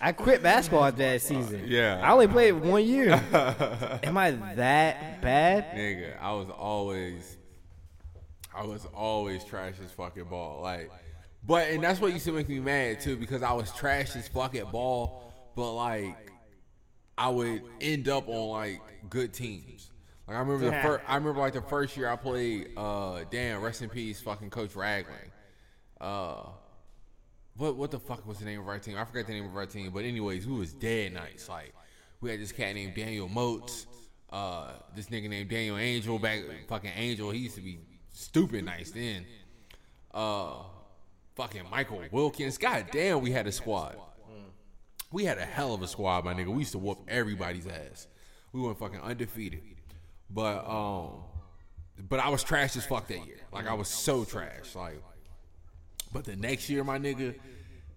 [0.00, 1.64] I quit basketball after that season.
[1.66, 2.00] Yeah.
[2.02, 3.12] I only played one year.
[4.04, 5.74] Am I that bad?
[5.74, 7.36] Nigga, I was always,
[8.54, 10.62] I was always trash as fucking ball.
[10.62, 10.90] Like,
[11.44, 14.28] but and that's what used to make me mad too because I was trash as
[14.28, 16.16] fucking ball, but like,
[17.16, 19.90] I would end up on like good teams.
[20.28, 22.70] Like I remember the first, I remember like the first year I played.
[22.76, 25.30] uh Damn, rest in peace, fucking Coach Ragland.
[26.00, 26.50] Uh,
[27.58, 28.96] what what the fuck was the name of our team?
[28.96, 31.48] I forgot the name of our team, but anyways, we was dead nice.
[31.48, 31.74] Like
[32.20, 33.86] we had this cat named Daniel Moats,
[34.30, 37.30] uh, this nigga named Daniel Angel back fucking Angel.
[37.30, 37.80] He used to be
[38.12, 39.26] stupid nice then.
[40.14, 40.62] Uh,
[41.34, 42.58] fucking Michael Wilkins.
[42.58, 43.96] God damn, we had a squad.
[45.10, 46.48] We had a hell of a squad, my nigga.
[46.48, 48.06] We used to whoop everybody's ass.
[48.52, 49.62] We went fucking undefeated.
[50.30, 51.22] But um,
[52.08, 53.40] but I was trash as fuck that year.
[53.52, 54.74] Like I was so trash.
[54.74, 55.02] Like
[56.12, 57.34] but the next year, my nigga,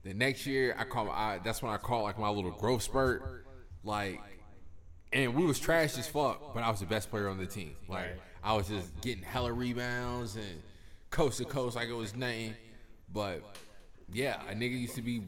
[0.03, 3.45] the next year I call I that's when I call like my little growth spurt.
[3.83, 4.19] Like
[5.13, 7.75] and we was trash as fuck, but I was the best player on the team.
[7.87, 10.61] Like I was just getting hella rebounds and
[11.09, 12.55] coast to coast like it was nothing.
[13.13, 13.41] But
[14.11, 15.23] yeah, a nigga used to be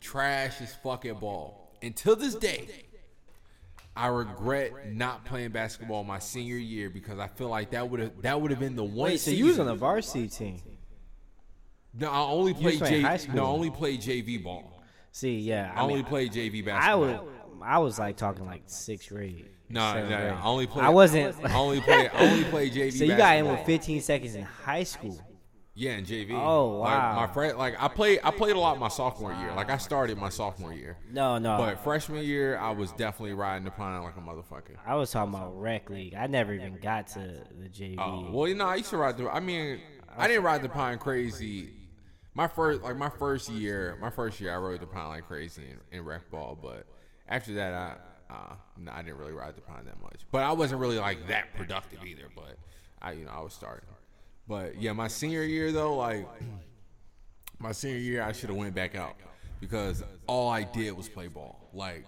[0.00, 1.72] trash as fucking ball.
[1.82, 2.68] Until this day,
[3.96, 8.22] I regret not playing basketball my senior year because I feel like that would have
[8.22, 9.10] that would have been the one.
[9.10, 10.60] Wait, so you was on the varsity team?
[11.98, 13.32] No, I only played played J.
[13.32, 14.82] No, I only played JV ball.
[15.12, 17.00] See, yeah, I, I, only mean, played JV I basketball.
[17.24, 17.62] would.
[17.62, 19.46] I was like talking like sixth grade.
[19.68, 20.16] No, seventh no.
[20.16, 20.84] I only played.
[20.84, 21.36] I wasn't.
[21.44, 22.10] I only played.
[22.14, 22.92] I only played JV.
[22.98, 25.18] so you got in with 15 seconds in high school.
[25.74, 26.32] Yeah, in JV.
[26.32, 26.80] Oh, wow.
[26.80, 28.20] Like my friend, like I played.
[28.24, 29.52] I played a lot my sophomore year.
[29.54, 31.56] Like I started my sophomore year, No, no.
[31.56, 34.76] but freshman year I was definitely riding the pine like a motherfucker.
[34.84, 36.14] I was talking about rec league.
[36.14, 37.94] I never even got to the JV.
[37.98, 39.28] Oh, well, you know, I used to ride the.
[39.28, 39.80] I mean,
[40.16, 41.70] I didn't ride the pine crazy.
[42.38, 45.64] My first, like my first year, my first year, I rode the pine like crazy
[45.90, 46.56] in, in rec ball.
[46.62, 46.86] But
[47.28, 50.20] after that, I, uh, no, I didn't really ride the pine that much.
[50.30, 52.28] But I wasn't really like that productive either.
[52.36, 52.56] But
[53.02, 53.88] I, you know, I was starting.
[54.46, 56.28] But yeah, my senior year though, like
[57.58, 59.16] my senior year, I should have went back out
[59.60, 61.68] because all I did was play ball.
[61.74, 62.04] Like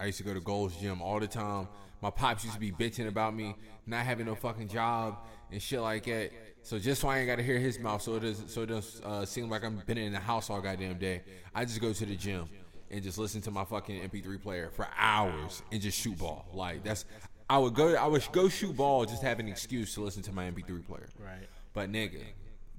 [0.00, 1.68] I used to go to Gold's Gym all the time.
[2.00, 3.54] My pops used to be bitching about me
[3.86, 5.18] not having no fucking job
[5.52, 6.30] and shit like that.
[6.64, 8.66] So just so I ain't got to hear his mouth, so it doesn't, so it
[8.66, 11.20] doesn't uh, seem like I'm been in the house all goddamn day.
[11.54, 12.48] I just go to the gym
[12.90, 16.46] and just listen to my fucking MP3 player for hours and just shoot ball.
[16.54, 17.04] Like that's,
[17.50, 20.32] I would go, I would go shoot ball just have an excuse to listen to
[20.32, 21.08] my MP3 player.
[21.18, 21.46] Right.
[21.74, 22.22] But nigga,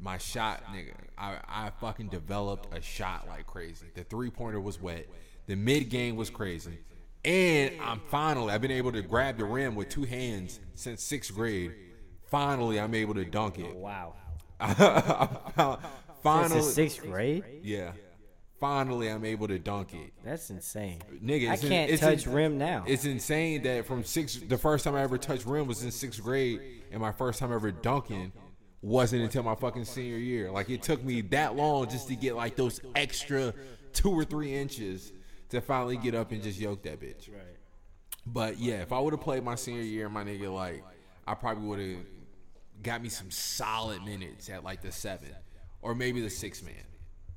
[0.01, 3.85] my shot, nigga, I, I fucking developed a shot like crazy.
[3.93, 5.05] The three pointer was wet.
[5.45, 6.79] The mid game was crazy.
[7.23, 11.35] And I'm finally, I've been able to grab the rim with two hands since sixth
[11.35, 11.71] grade.
[12.35, 13.73] Finally, I'm able to dunk it.
[13.73, 14.13] Oh, wow.
[16.21, 17.45] finally, Since the sixth grade?
[17.63, 17.91] yeah.
[18.59, 20.11] Finally, I'm able to dunk it.
[20.21, 21.01] That's insane.
[21.23, 22.83] Nigga, I it's in- can't it's touch in- rim now.
[22.85, 26.21] It's insane that from six, the first time I ever touched rim was in sixth
[26.21, 26.59] grade,
[26.91, 28.33] and my first time ever dunking
[28.81, 30.51] wasn't until my fucking senior year.
[30.51, 33.53] Like it took me that long just to get like those extra
[33.93, 35.13] two or three inches
[35.51, 37.29] to finally get up and just yoke that bitch.
[37.31, 37.57] Right.
[38.25, 40.83] But yeah, if I would have played my senior year, my nigga, like
[41.27, 42.05] I probably would have
[42.83, 45.29] got me some solid minutes at like the seven
[45.81, 46.73] or maybe the six man.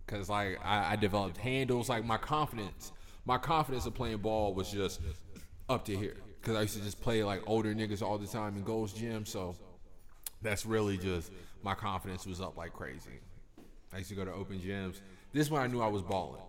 [0.06, 2.92] Cause like I, I developed handles, like my confidence,
[3.26, 5.00] my confidence of playing ball was just
[5.68, 6.16] up to here.
[6.42, 9.26] Cause I used to just play like older niggas all the time in Gold's Gym,
[9.26, 9.54] so
[10.40, 11.30] that's really just
[11.62, 13.20] my confidence was up like crazy.
[13.92, 15.00] I used to go to open gyms.
[15.32, 16.42] This is when I knew I was balling.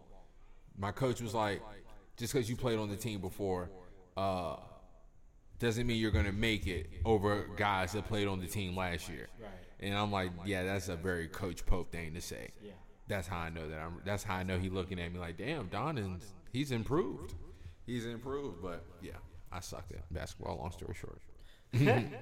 [0.78, 1.62] My coach was like,
[2.18, 3.70] just because you played on the team before,
[4.16, 4.58] uh,
[5.60, 9.28] doesn't mean you're gonna make it over guys that played on the team last year.
[9.40, 9.50] Right.
[9.82, 12.50] And I'm like, yeah, that's a very Coach Pope thing to say.
[12.62, 12.72] Yeah.
[13.08, 14.02] That's how I know that I'm.
[14.06, 17.34] That's how I know he's looking at me like, damn, Donovan's he's improved.
[17.86, 19.14] He's improved, but yeah,
[19.52, 20.58] I sucked at basketball.
[20.58, 21.22] Long story short.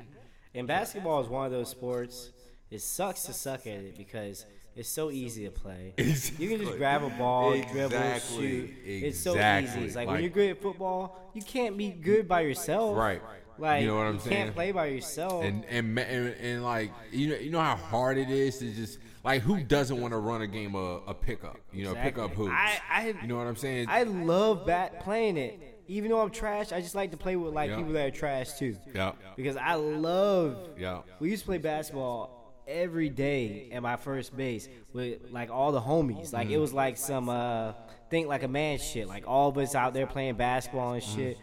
[0.57, 2.31] And basketball is one of those sports.
[2.71, 4.45] It sucks to suck at it because
[4.77, 5.93] it's so easy to play.
[5.97, 8.37] You can just grab a ball, dribble, Exactly.
[8.37, 8.73] shoot.
[8.85, 9.69] It's so Exactly.
[9.81, 9.85] easy.
[9.87, 12.95] It's like, Like- when you're good at football, you can't be good by yourself.
[12.97, 13.21] Right.
[13.59, 14.23] Like You know what I'm saying.
[14.25, 14.43] you saying?
[14.45, 15.43] can't play by yourself.
[15.43, 18.71] and and, ma- and and like you know you know how hard it is to
[18.71, 22.19] just like who doesn't want to run a game of a pickup you know pick
[22.19, 22.45] up Exactly.
[22.45, 25.59] hoops I- I- you know what I'm saying I love bat playing it.
[25.89, 27.77] Even though I'm trash, I just like to play with like Yeah.
[27.77, 28.75] people that are trash too.
[28.93, 32.36] yeah Because I love yeah We used to play basketball
[32.67, 36.33] every day at my first base with like all the homies.
[36.33, 37.73] Like it was like some uh
[38.09, 39.07] think like a man shit.
[39.07, 41.37] Like all of us out there playing basketball and shit.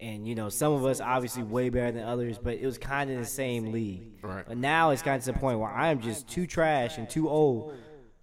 [0.00, 3.10] and you know some of us obviously way better than others, but it was kind
[3.10, 4.18] of the same league.
[4.22, 4.44] Right.
[4.46, 7.28] But now it's gotten to the point where I am just too trash and too
[7.28, 7.74] old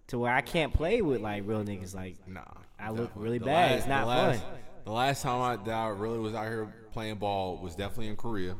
[0.07, 1.93] to where I can't play with like real niggas.
[1.93, 2.41] Like Nah.
[2.79, 3.71] I look really bad.
[3.71, 4.51] last- It's not the last, fun.
[4.85, 8.15] The last time I, that I really was out here playing ball was definitely in
[8.15, 8.55] Korea.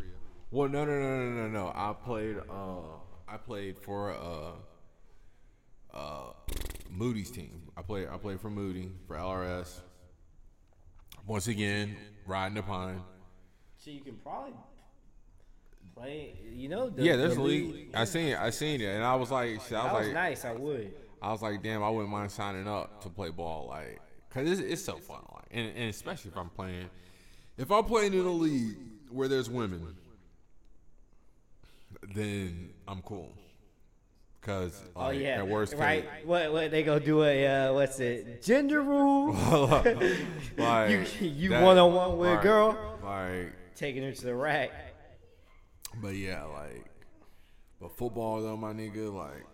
[0.52, 1.72] Well, no, no, no, no, no, no.
[1.74, 2.38] I played.
[2.50, 2.97] Uh,
[3.28, 4.52] I played for uh,
[5.98, 6.34] uh,
[6.90, 7.62] Moody's team.
[7.76, 8.08] I played.
[8.08, 9.82] I played for Moody for LRS.
[11.26, 13.02] Once again, riding the pine.
[13.78, 14.54] So you can probably
[15.96, 16.40] play.
[16.54, 16.90] You know.
[16.90, 17.90] The, Yeah, there's the a league.
[17.94, 18.40] I seen it.
[18.40, 20.46] I seen it, and I was like, shit, I was was like, nice.
[20.46, 20.94] I would.
[21.22, 24.00] I was like, damn, I wouldn't mind signing up to play ball, like,
[24.30, 26.90] cause it's, it's so fun, like, and, and especially if I'm playing,
[27.58, 28.78] if I'm playing in a league
[29.10, 29.96] where there's women,
[32.14, 33.32] then I'm cool.
[34.42, 35.40] Cause Oh like, yeah.
[35.40, 36.04] at worst right.
[36.04, 36.54] case, What?
[36.54, 36.72] What?
[36.72, 38.42] They gonna do a uh, what's it?
[38.44, 39.34] Gender rule.
[40.58, 40.90] like,
[41.22, 44.72] you you one on one with a girl, like, taking her to the rack.
[46.02, 46.86] but yeah, like,
[47.82, 49.44] but football though, my nigga, like.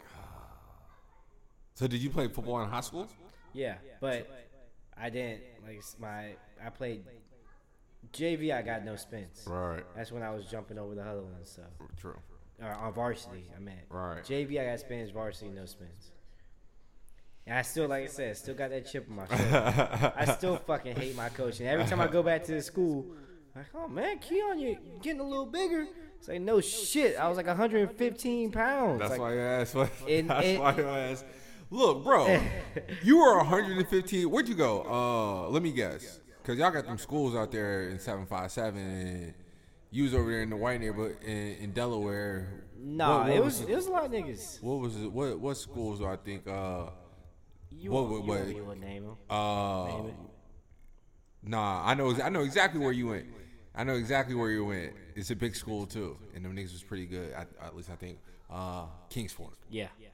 [1.75, 3.07] So did you play football in high school?
[3.51, 4.29] Yeah, but
[4.95, 6.35] I didn't like my.
[6.63, 7.03] I played
[8.11, 8.53] JV.
[8.55, 9.43] I got no spins.
[9.47, 9.83] Right.
[9.95, 11.71] That's when I was jumping over the huddle and stuff.
[11.99, 12.19] True.
[12.61, 13.79] Or on varsity, I meant.
[13.89, 14.23] Right.
[14.23, 15.11] JV, I got spins.
[15.11, 16.11] Varsity, no spins.
[17.45, 20.13] And I still, like I said, still got that chip on my shoulder.
[20.15, 21.59] I still fucking hate my coach.
[21.59, 23.05] And every time I go back to the school,
[23.55, 25.85] like, oh man, Keon, you're getting a little bigger.
[26.19, 27.17] It's like, no shit.
[27.19, 28.99] I was like 115 pounds.
[28.99, 29.73] That's like, why your ass.
[29.75, 31.23] was- And- that's why your ass.
[31.69, 32.39] Look, bro,
[33.03, 34.29] you were 115.
[34.29, 34.83] Where'd you go?
[34.83, 39.33] Uh, let me guess, cause y'all got them schools out there in 757, and
[39.93, 42.63] you was over there in the white neighborhood in, in Delaware.
[42.77, 43.69] Nah, What- what it was it?
[43.69, 44.61] it was a lot of niggas.
[44.61, 45.11] What was it?
[45.11, 45.99] What what schools?
[45.99, 46.47] do I think.
[46.47, 46.89] Uh,
[47.69, 49.17] You, What- what- what- you won't name them.
[49.29, 50.15] uh, Name it.
[51.43, 52.13] nah, I know.
[52.21, 53.25] I know exactly where you went.
[53.75, 54.93] I know exactly where you went.
[55.15, 57.33] It's a big school too, and them niggas was pretty good.
[57.33, 58.19] I, at least I think.
[58.49, 59.57] Uh, Kings Fork.
[59.69, 59.87] Yeah.
[59.99, 60.09] Yeah,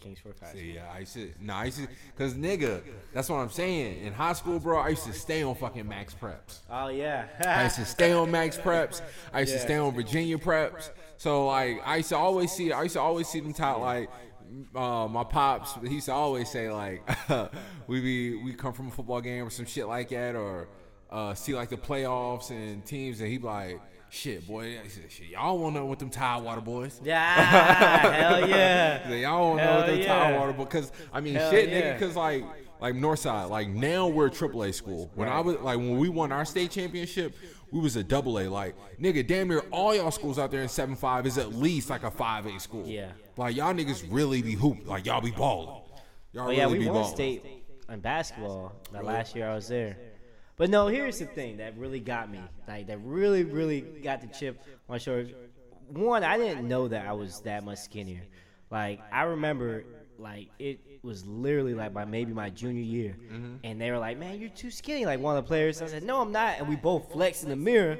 [0.00, 0.48] Kings Fork High.
[0.48, 0.60] School.
[0.60, 1.30] Yeah, I used to.
[1.40, 1.88] No, I used to.
[2.16, 4.04] Cause nigga, that's what I'm saying.
[4.04, 6.60] In high school, bro, I used to stay on fucking Max Preps.
[6.70, 7.26] Oh yeah.
[7.44, 9.02] I used to stay on Max Preps.
[9.32, 10.90] I used to stay on Virginia Preps.
[11.16, 12.72] So like, I used to always see.
[12.72, 14.10] I used to always see them talk like.
[14.74, 17.06] Uh, my pops, he used to always say like,
[17.86, 20.68] we be we come from a football game or some shit like that, or
[21.10, 23.78] uh, see like the playoffs and teams, and he be like,
[24.10, 24.78] shit, boy,
[25.08, 27.00] shit, y'all want to know what them Tidewater boys?
[27.04, 27.34] yeah.
[28.12, 29.08] Hell yeah.
[29.14, 30.06] Y'all don't know Hell what they yeah.
[30.30, 31.80] Tidewater because I mean Hell shit, yeah.
[31.80, 31.98] nigga.
[31.98, 32.44] Because like
[32.80, 35.10] like Northside, like now we're a triple A school.
[35.14, 37.34] When I was like when we won our state championship,
[37.70, 38.48] we was a double A.
[38.48, 41.90] Like nigga, damn near all y'all schools out there in seven five is at least
[41.90, 42.86] like a five A school.
[42.86, 43.10] Yeah.
[43.36, 44.86] Like y'all niggas really be hooped.
[44.86, 45.82] Like y'all be balling.
[46.32, 47.14] Y'all Oh really yeah, be we won balling.
[47.14, 47.44] state
[47.88, 49.96] in basketball that last year I was there.
[50.58, 52.40] But no, here's the thing that really got me.
[52.66, 55.28] Like that really, really got the chip on my shoulder.
[55.88, 58.22] One, I didn't know that I was that much skinnier.
[58.70, 59.84] Like I remember
[60.18, 63.16] like it was literally like by maybe my junior year.
[63.62, 65.80] And they were like, Man, you're too skinny, like one of the players.
[65.80, 67.96] I said, No, I'm not, and we both flexed in the mirror.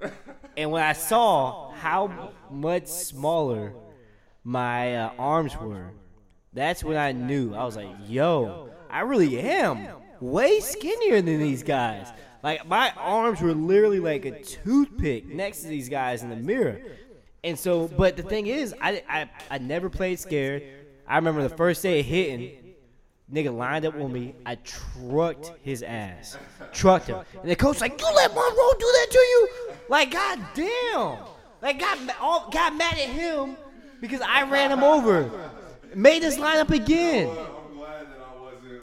[0.56, 3.72] And when I saw how much smaller
[4.44, 5.92] my uh, arms were,
[6.52, 7.54] that's when I knew.
[7.54, 9.78] I was like, yo, I really am
[10.22, 12.08] way skinnier than these guys.
[12.42, 16.80] Like, my arms were literally like a toothpick next to these guys in the mirror.
[17.44, 20.62] And so, but the thing is, I, I, I never played scared.
[21.06, 22.74] I remember the first day of hitting,
[23.32, 24.34] nigga lined up with me.
[24.46, 26.36] I trucked his ass.
[26.72, 27.18] Trucked him.
[27.40, 29.48] And the coach like, you let Monroe do that to you?
[29.88, 31.18] Like, goddamn.
[31.60, 33.56] Like, got, all, got mad at him
[34.00, 35.30] because I ran him over.
[35.94, 37.28] Made us line up again.
[37.28, 38.82] I'm glad that I wasn't.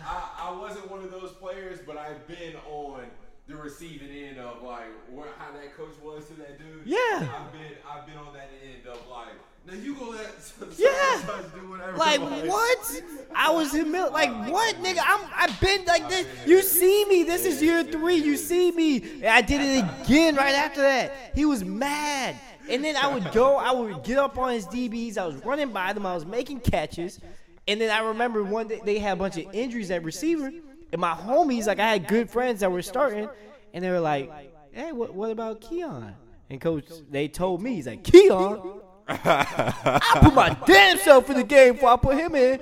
[0.00, 3.02] I, I wasn't one of those players, but I've been on
[3.46, 6.82] the receiving end of like where, how that coach was to that dude.
[6.86, 6.98] Yeah.
[7.20, 9.34] I've been I've been on that end of like
[9.66, 11.20] now you go let such Yeah.
[11.54, 11.96] do whatever.
[11.96, 13.02] Like what?
[13.34, 14.10] I was in middle.
[14.12, 14.98] Like what, nigga?
[15.04, 15.20] I'm.
[15.34, 16.26] I've been like this.
[16.46, 17.22] You see me.
[17.24, 18.16] This is year three.
[18.16, 18.96] You see me.
[18.96, 21.12] And I did it again right after that.
[21.34, 22.36] He was mad.
[22.68, 23.56] And then I would go.
[23.56, 25.18] I would get up on his DBs.
[25.18, 26.06] I was running by them.
[26.06, 27.20] I was making catches.
[27.66, 30.50] And then I remember one day they had a bunch of injuries at receiver.
[30.92, 33.28] And my homies, like I had good friends that were starting,
[33.72, 34.30] and they were like,
[34.72, 36.14] "Hey, what, what about Keon?"
[36.50, 41.44] And coach, they told me, he's like, "Keon." I put my damn self in the
[41.44, 42.60] game before I put him in.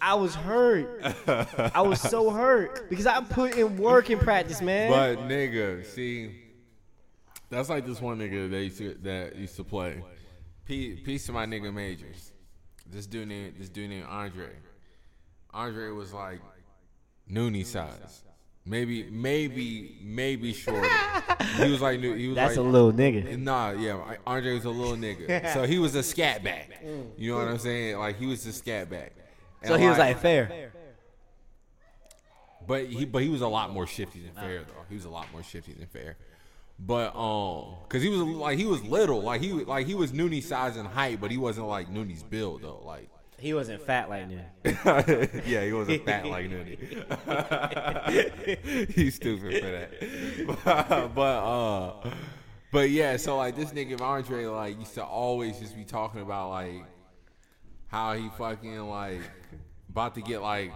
[0.00, 1.02] I was hurt.
[1.74, 4.90] I was so hurt because I put in work in practice, man.
[4.90, 6.42] But nigga, see,
[7.50, 10.02] that's like this one nigga that used to, that used to play.
[10.64, 12.32] Peace to my nigga Majors.
[12.88, 14.50] This dude named this dude named Andre.
[15.52, 16.40] Andre was like
[17.30, 18.22] Noonie size.
[18.64, 20.88] maybe, maybe, maybe shorter.
[21.56, 23.38] he was like, he was That's like, a little nigga.
[23.38, 25.52] Nah, yeah, Andre was a little nigga.
[25.52, 26.70] so he was a scat back.
[27.16, 27.98] You know what I'm saying?
[27.98, 29.12] Like he was a scat back.
[29.62, 30.72] And So he was like fair.
[32.66, 34.84] but he but he was a lot more shifty than fair though.
[34.88, 36.16] He was a lot more shifty than fair.
[36.78, 40.42] But um, cause he was like he was little, like he like he was Nooney
[40.42, 42.82] size and height, but he wasn't like Nooney's build though.
[42.84, 43.08] Like
[43.38, 45.42] He wasn't fat like that.
[45.46, 46.78] yeah, he wasn't fat like Nooney.
[48.94, 51.12] He's stupid for that.
[51.14, 52.10] but uh,
[52.72, 56.48] but yeah, so like this nigga Andre like used to always just be talking about
[56.48, 56.82] like
[57.88, 59.20] how he fucking like
[59.90, 60.72] about to get like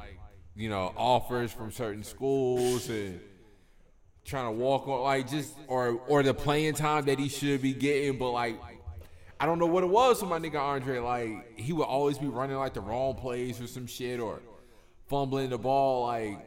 [0.55, 3.21] you know offers from certain schools and
[4.25, 7.73] trying to walk on like just or or the playing time that he should be
[7.73, 8.61] getting, but like
[9.41, 10.99] I don't know what it was for my nigga Andre.
[10.99, 14.41] Like he would always be running like the wrong plays or some shit or
[15.09, 16.07] fumbling the ball.
[16.07, 16.39] Like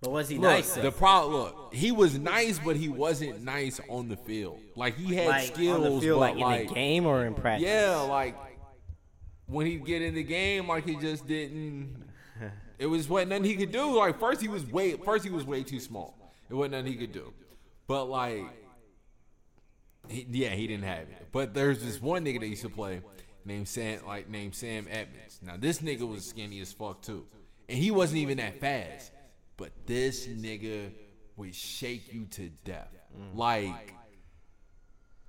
[0.00, 0.74] But was he look, nice?
[0.74, 4.58] the problem, look, he was nice, but he wasn't nice on the field.
[4.74, 7.26] Like he had like skills, on the field, but like, like in the game or
[7.26, 7.68] in practice?
[7.68, 8.36] yeah, like
[9.46, 12.08] when he'd get in the game, like he just didn't.
[12.78, 13.96] It was what nothing he could do.
[13.96, 16.16] Like first he was way first he was way too small.
[16.50, 17.32] It wasn't nothing he could do.
[17.86, 18.44] But like,
[20.08, 21.28] he, yeah, he didn't have it.
[21.32, 23.00] But there's this one nigga that used to play
[23.44, 25.40] named Sam, like named Sam Edmonds.
[25.42, 27.26] Now this nigga was skinny as fuck too,
[27.68, 29.12] and he wasn't even that fast.
[29.56, 30.92] But this nigga
[31.36, 32.88] would shake you to death.
[33.16, 33.36] Mm.
[33.36, 33.94] Like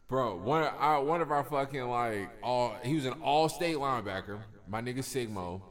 [0.08, 3.78] Bro, one of our one of our fucking like all he was an all state
[3.78, 4.40] linebacker.
[4.68, 5.62] My nigga Sigmo.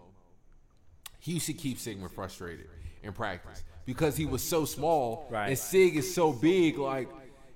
[1.18, 2.66] He used to keep Sigma frustrated
[3.04, 5.48] in practice because he was so small Right.
[5.50, 6.78] and Sig is so big.
[6.78, 7.08] Like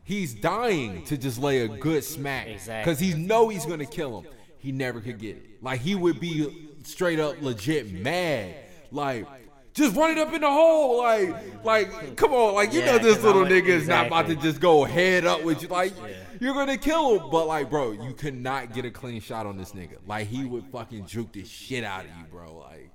[0.07, 4.33] he's dying to just lay a good smack because he know he's gonna kill him.
[4.59, 5.63] He never could get it.
[5.63, 8.57] Like he would be straight up legit mad.
[8.91, 9.27] Like.
[9.75, 12.99] Just run it up in the hole, like, like, come on, like you Yeah, know
[12.99, 15.69] this little nigga is not about to just go head up with you.
[15.69, 15.93] Like,
[16.41, 17.31] you're gonna kill him.
[17.31, 19.99] But like, bro, you could not get a clean shot on this nigga.
[20.07, 22.57] Like, he would fucking juke the shit out of you, bro.
[22.57, 22.91] Like,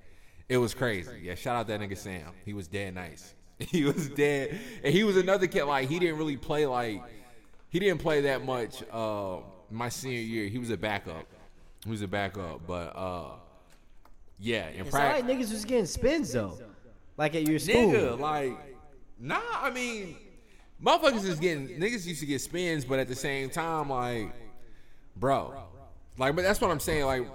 [0.49, 1.11] it was crazy.
[1.21, 2.31] Yeah, shout out that nigga Sam.
[2.45, 3.35] He was dead nice.
[3.69, 5.65] He was dead, and he was another kid.
[5.65, 7.01] Like, he didn't really play like
[7.69, 8.83] he didn't play that much.
[8.91, 9.37] Uh,
[9.69, 11.25] my senior year, he was a backup.
[11.85, 13.31] He was a backup, but uh,
[14.39, 15.49] yeah, in It's not like practice.
[15.49, 16.59] niggas was getting spins though,
[17.17, 17.75] like at your school.
[17.75, 18.57] Nigga, like,
[19.19, 20.17] nah, I mean,
[20.83, 24.33] motherfuckers is getting, niggas used to get spins, but at the same time, like,
[25.15, 25.63] bro,
[26.17, 27.25] like, but that's what I'm saying, like,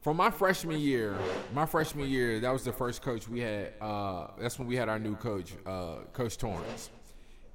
[0.00, 1.16] from my freshman year,
[1.52, 4.88] my freshman year, that was the first coach we had, uh, that's when we had
[4.88, 6.90] our new coach, uh, Coach Torrance.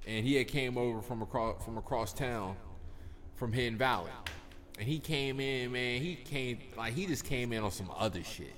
[0.07, 2.55] And he had came over from across, from across town,
[3.35, 4.11] from Hidden Valley.
[4.77, 8.23] And he came in, man, he came, like, he just came in on some other
[8.23, 8.53] shit.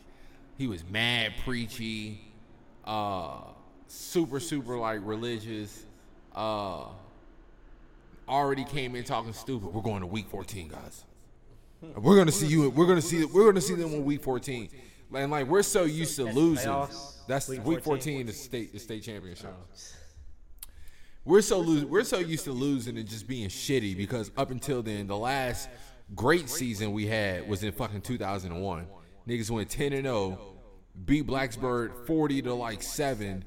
[0.57, 2.19] He was mad preachy,
[2.83, 3.39] uh,
[3.87, 5.85] super, super like religious.
[6.35, 6.85] Uh,
[8.27, 9.73] already came in talking stupid.
[9.73, 11.05] We're going to week 14, guys.
[11.81, 12.69] We're gonna see you.
[12.69, 13.25] We're gonna see.
[13.25, 14.69] We're gonna see them in week 14.
[15.13, 16.87] And like we're so used to losing.
[17.27, 18.25] That's Week week 14?
[18.25, 19.53] 14 is state the state championship.
[21.25, 24.81] We're so lose, we're so used to losing and just being shitty because up until
[24.81, 25.67] then, the last
[26.15, 28.87] great season we had was in fucking 2001.
[29.27, 30.39] Niggas went 10 and 0,
[31.03, 33.43] beat Blacksburg 40 to like seven,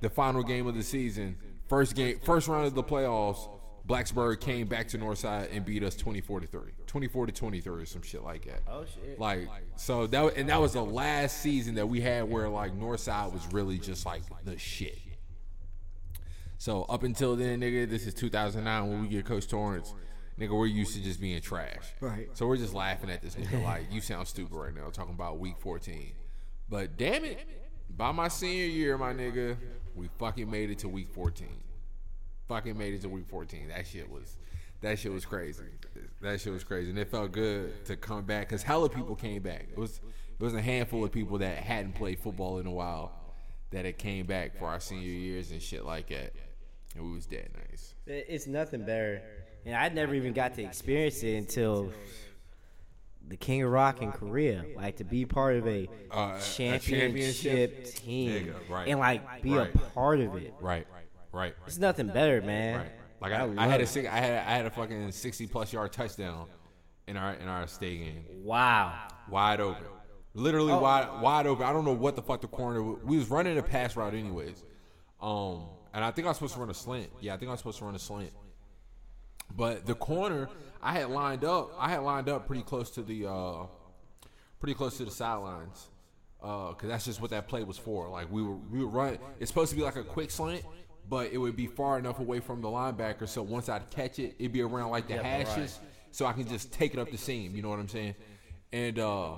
[0.00, 1.36] the final game of the season.
[1.68, 3.48] First game, first round of the playoffs.
[3.90, 7.86] Blacksburg came back to Northside and beat us 24 to 3, 24 to 23 or
[7.86, 8.62] some shit like that.
[8.68, 9.18] Oh shit.
[9.18, 13.32] Like so that and that was the last season that we had where like Northside
[13.32, 14.98] was really just like the shit.
[16.58, 19.94] So up until then, nigga, this is 2009 when we get Coach Torrance.
[20.38, 21.86] Nigga, we're used to just being trash.
[22.00, 22.28] Right.
[22.34, 25.38] So we're just laughing at this nigga like you sound stupid right now talking about
[25.38, 26.12] week 14.
[26.68, 27.40] But damn it,
[27.96, 29.56] by my senior year, my nigga,
[29.94, 31.48] we fucking made it to week 14.
[32.50, 33.68] Fucking made it to week 14.
[33.68, 34.36] That shit was
[34.80, 35.62] that shit was crazy.
[36.20, 36.90] That shit was crazy.
[36.90, 39.68] And it felt good to come back cuz hella people came back.
[39.70, 40.00] It was
[40.38, 43.12] it was a handful of people that hadn't played football in a while
[43.70, 46.32] that had came back for our senior years and shit like that.
[46.96, 47.94] And we was dead nice.
[48.06, 49.22] It's nothing better,
[49.64, 51.92] and I never even got to experience it until
[53.28, 54.64] the King of Rock in Korea.
[54.74, 57.84] Like to be part of a Uh, a championship, championship?
[57.94, 58.88] team right.
[58.88, 59.72] and like be Right.
[59.72, 60.52] a part of it.
[60.60, 60.88] Right.
[61.32, 61.54] Right.
[61.66, 62.76] It's nothing better, man.
[62.78, 62.92] Right.
[63.20, 65.72] Like I, love I had a six, I had I had a fucking sixty plus
[65.72, 66.46] yard touchdown
[67.06, 69.08] in our in our state game, Wow.
[69.28, 69.84] wide open,
[70.34, 70.80] literally Oh.
[70.80, 71.64] wide wide open.
[71.66, 72.82] I don't know what the fuck the corner.
[72.82, 74.64] We was running a pass route anyways,
[75.20, 77.10] um, and I think I was supposed to run a slant.
[77.20, 78.32] Yeah, I think I was supposed to run a slant.
[79.54, 80.48] But the corner
[80.82, 83.66] I had lined up, I had lined up pretty close to the uh,
[84.60, 85.88] pretty close to the sidelines.
[86.42, 88.08] Uh, cause that's just what that play was for.
[88.08, 89.18] Like we were, we were running.
[89.40, 90.62] It's supposed to be like a quick slant,
[91.10, 93.28] but it would be far enough away from the linebacker.
[93.28, 95.90] So once I'd catch it, it'd be around like the Yeah, hashes, right.
[96.12, 97.54] so I can just take it up the seam.
[97.54, 98.14] You know what I'm saying?
[98.72, 99.32] And uh,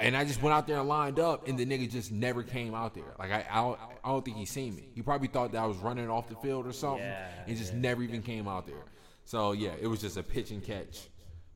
[0.00, 2.74] and I just went out there and lined up, and the nigga just never came
[2.74, 3.14] out there.
[3.20, 4.88] Like I, I don't, I don't think he seen me.
[4.94, 7.72] He probably thought that I was running off the field or something, Yeah, and just
[7.72, 8.84] never even came out there.
[9.24, 11.08] So yeah, it was just a pitch and catch,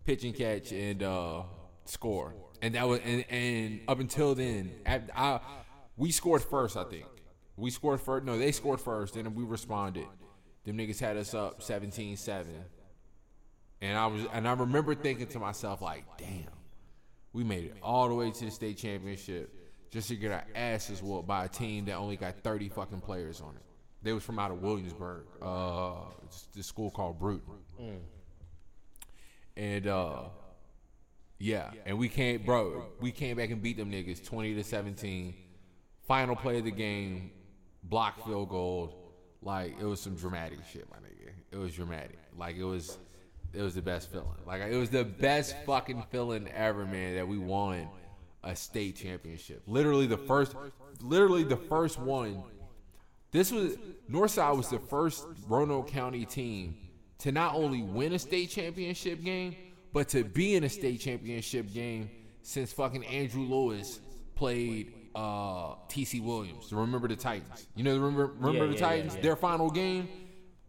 [0.05, 1.43] pitch and catch, and uh,
[1.87, 2.35] score.
[2.63, 5.41] And that was and, and up until then, at, I
[5.97, 6.77] we scored first.
[6.77, 7.05] I think
[7.57, 8.25] we scored first.
[8.25, 10.07] No, they scored first, and then we responded.
[10.65, 12.47] Them niggas had us up 17-7.
[13.83, 16.47] And I was and I remember thinking to myself like, damn,
[17.33, 19.53] we made it all the way to the state championship
[19.91, 23.41] just to get our asses whooped by a team that only got 30 fucking players
[23.41, 23.63] on it.
[24.03, 25.95] They was from out of Williamsburg, uh,
[26.55, 27.55] this school called Bruton.
[29.57, 30.25] And uh,
[31.39, 32.87] yeah, and we came, bro.
[33.01, 35.35] We came back and beat them niggas, 20 to 17.
[36.07, 37.31] Final play of the game,
[37.89, 38.95] block field goal.
[39.43, 41.31] Like it was some dramatic shit, my nigga.
[41.53, 42.19] It was dramatic.
[42.37, 42.99] Like it was,
[43.53, 44.29] it was the best feeling.
[44.47, 47.15] Like it was the best fucking feeling ever, man.
[47.17, 47.89] That we won
[48.43, 49.63] a state championship.
[49.67, 50.55] Literally the first,
[51.01, 52.43] literally the first one.
[53.33, 53.77] This was
[54.11, 56.77] Northside was the first Roanoke County team
[57.19, 59.55] to not only win a state championship game,
[59.93, 62.11] but to be in a state championship game
[62.43, 64.01] since fucking Andrew Lewis
[64.37, 66.73] played uh, TC Williams.
[66.73, 67.67] Remember the Titans?
[67.75, 69.13] You know, remember remember Yeah, the yeah, Titans?
[69.15, 69.23] yeah, yeah.
[69.23, 70.09] Their final game,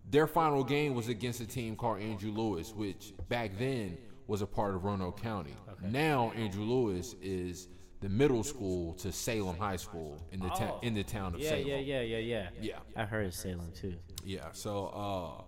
[0.10, 3.98] their final game was against a team called Andrew Lewis, which back then
[4.28, 5.56] was a part of Roanoke County.
[5.82, 7.68] Now Andrew Lewis is
[8.00, 10.80] the middle school to Salem High School in the town Oh.
[10.82, 11.68] in the town of Yeah, Salem.
[11.68, 12.50] yeah, yeah, yeah, yeah.
[12.62, 12.80] Yeah.
[12.96, 13.96] I heard of Salem too.
[14.24, 14.52] Yeah.
[14.54, 15.44] So, uh,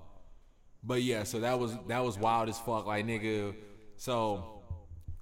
[0.83, 2.85] but yeah, so that was that was wild as fuck.
[2.85, 3.55] Like nigga,
[3.97, 4.61] so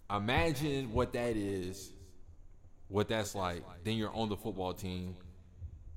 [0.09, 1.91] imagine what that is,
[2.89, 3.63] what that's like.
[3.83, 5.15] Then you're on the football team,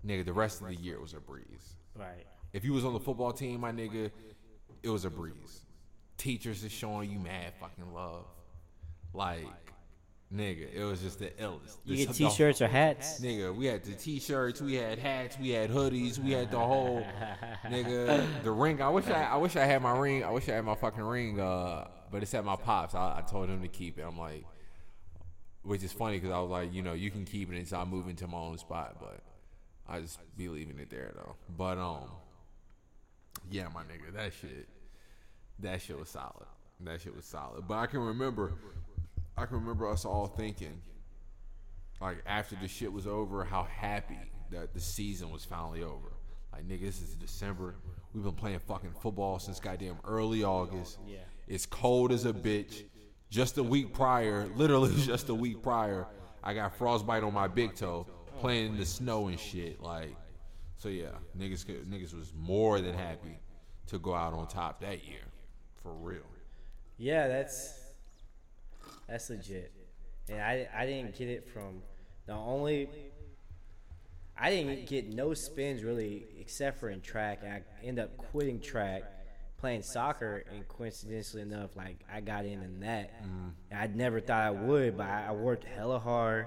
[0.07, 0.25] nigga.
[0.25, 1.75] The rest of the year was a breeze.
[1.97, 2.27] Right.
[2.53, 4.11] If you was on the football team, my nigga,
[4.83, 5.61] it was a breeze.
[6.17, 8.27] Teachers is showing you mad fucking love,
[9.15, 9.47] like.
[10.33, 11.79] Nigga, it was just the illest.
[11.85, 13.21] You The- get T-shirts or hats.
[13.21, 17.03] Nigga, we had the t-shirts, we had hats, we had hoodies, we had the whole
[17.67, 18.81] nigga the ring.
[18.81, 20.23] I wish I I wish I had my ring.
[20.23, 21.41] I wish I had my fucking ring.
[21.41, 22.95] Uh, but it's at my pops.
[22.95, 24.03] I, I told him to keep it.
[24.03, 24.45] I'm like,
[25.63, 27.85] which is funny because I was like, you know, you can keep it until I
[27.85, 29.21] move into my own spot, but
[29.89, 31.37] I just be leaving it there though.
[31.57, 32.11] But um,
[33.51, 34.69] yeah, my nigga, that shit,
[35.61, 36.47] that shit was solid.
[36.81, 37.69] That shit was solid.
[37.69, 38.55] But I can remember,
[39.37, 40.81] I can remember us all thinking
[42.01, 44.19] like after the shit was over, how happy
[44.51, 46.13] that the season was finally over.
[46.53, 47.77] Like nigga, this is December.
[48.15, 50.99] We've been playing fucking football since goddamn early August.
[51.07, 51.19] Yeah.
[51.47, 52.85] It's cold as a bitch.
[53.31, 56.07] Just a week prior, literally just a week prior,
[56.43, 58.07] I got frostbite on my big toe
[58.41, 59.81] playing in the snow and shit.
[59.81, 60.17] Like,
[60.77, 63.39] so yeah, niggas niggas was more than happy
[63.89, 65.23] to go out on top that year,
[65.83, 66.23] for real.
[66.97, 67.75] Yeah, that's
[69.09, 69.73] that's legit.
[70.29, 71.83] And I I didn't get it from
[72.27, 72.89] the only
[74.39, 77.43] I didn't get no spins really except for in track.
[77.45, 79.03] I end up quitting track,
[79.61, 83.13] playing soccer, and coincidentally enough, like I got in in that.
[83.71, 86.47] And I never thought I would, but I, I worked hella hard.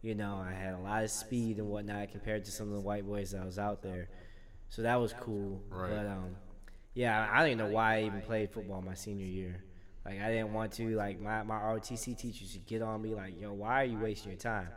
[0.00, 2.80] You know, I had a lot of speed and whatnot compared to some of the
[2.80, 4.08] white boys that was out there.
[4.68, 5.62] So that was cool.
[5.70, 5.90] Right.
[5.90, 6.36] But um,
[6.94, 9.62] yeah, I don't even know why I even played football my senior year.
[10.04, 10.96] Like I didn't want to.
[10.96, 14.32] Like my my ROTC teachers would get on me like, "Yo, why are you wasting
[14.32, 14.68] your time?"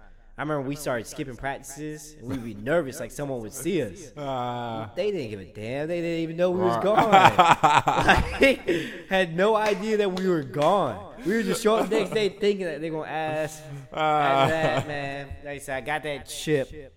[0.41, 4.11] I remember we started skipping practices and we'd be nervous like someone would see us.
[4.17, 5.87] Uh, They didn't give a damn.
[5.87, 7.11] They didn't even know we was gone.
[8.41, 8.67] like,
[9.09, 11.13] had no idea that we were gone.
[11.27, 13.61] We were just showing up the next day thinking that they're gonna ask.
[13.93, 16.91] After that, man, like I said, I got that chip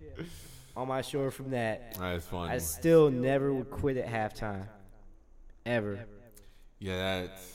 [0.74, 1.98] on my shoulder from that.
[2.00, 2.50] that's funny.
[2.50, 4.68] I still never would quit at halftime.
[5.66, 6.06] Ever.
[6.78, 7.50] yeah, that's.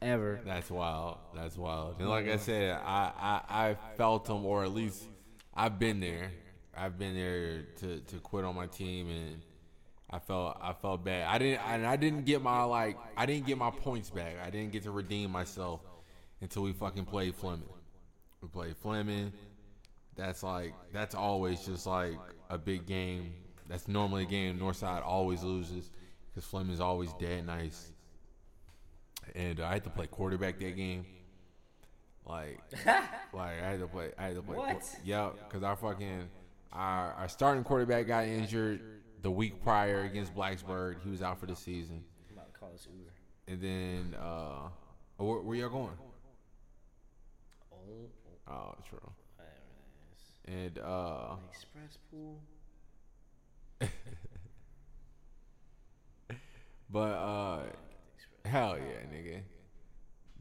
[0.00, 0.40] Ever.
[0.46, 1.18] That's wild.
[1.34, 1.96] That's wild.
[1.98, 5.04] And like I said, I, I, I felt them, or at least
[5.54, 6.30] I've been there.
[6.76, 9.42] I've been there to, to quit on my team, and
[10.10, 11.26] I felt I felt bad.
[11.28, 14.34] I didn't and I didn't get my like I didn't get my points back.
[14.44, 15.80] I didn't get to redeem myself
[16.40, 17.68] until we fucking played Fleming.
[18.40, 19.32] We played Fleming.
[20.16, 22.18] That's like that's always just like
[22.50, 23.32] a big game.
[23.68, 25.90] That's normally a game Northside always loses
[26.28, 27.92] because Fleming's always dead nice
[29.34, 31.06] and I had to play quarterback that game.
[32.26, 34.10] Like, like I had to play.
[34.18, 34.56] I had to play.
[34.56, 34.82] What?
[35.04, 36.28] Yeah, because our fucking
[36.72, 38.80] our our starting quarterback got injured
[39.22, 41.02] the week prior against Blacksburg.
[41.02, 43.12] He was out for the season, I'm about to call this Uber.
[43.48, 44.68] and then uh,
[45.16, 45.90] where, where y'all going?
[47.72, 48.08] Oh,
[48.48, 48.98] Oh, true.
[49.36, 49.56] whatever
[50.46, 50.74] that is.
[50.74, 52.40] And uh, Express pool.
[56.90, 57.62] But uh,
[58.44, 59.40] hell yeah, nigga.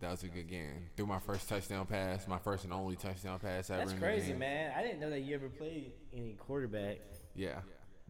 [0.01, 0.89] That was a good game.
[0.97, 3.79] Threw my first touchdown pass, my first and only touchdown pass ever.
[3.79, 4.73] That's in the crazy, man.
[4.75, 6.97] I didn't know that you ever played any quarterback.
[7.35, 7.59] Yeah.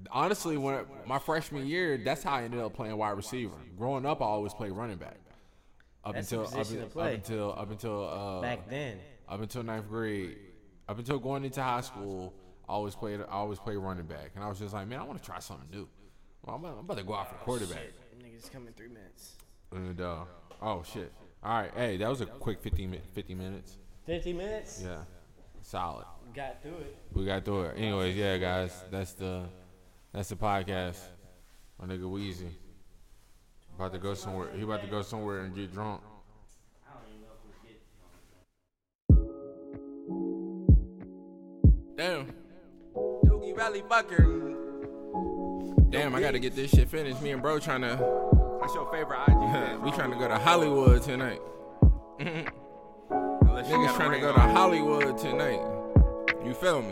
[0.09, 3.55] Honestly, when my freshman year, that's how I ended up playing wide receiver.
[3.77, 5.17] Growing up, I always played running back.
[6.03, 8.97] Up That's until up, to up until up until uh, Back then.
[9.29, 10.35] up until ninth grade,
[10.89, 12.33] up until going into high school,
[12.67, 15.03] I always played I always played running back, and I was just like, man, I
[15.03, 15.87] want to try something new.
[16.43, 17.91] Well, I'm, I'm about to go out for quarterback.
[18.17, 19.33] Niggas come in three minutes.
[19.71, 20.23] And uh,
[20.63, 21.13] oh shit!
[21.43, 23.77] All right, hey, that was a quick 50, mi- 50 minutes.
[24.05, 24.81] 50 minutes?
[24.83, 24.97] Yeah,
[25.61, 26.05] solid.
[26.35, 26.97] Got through it.
[27.13, 27.77] We got through it.
[27.77, 29.43] Anyways, yeah, guys, that's the
[30.13, 30.99] that's the podcast.
[31.79, 32.47] My nigga Weezy
[33.75, 34.49] about to go somewhere.
[34.55, 36.01] He about to go somewhere and get drunk.
[36.87, 37.41] I don't even know if
[41.97, 42.33] we get Damn.
[43.25, 44.55] Doogie Valley fucker.
[45.89, 47.21] Damn, I gotta get this shit finished.
[47.21, 48.30] Me and bro trying to.
[48.61, 49.81] What's your favorite IG?
[49.83, 51.41] we trying to go to Hollywood tonight.
[52.19, 55.59] Niggas trying to go to Hollywood tonight.
[56.45, 56.91] You feel me?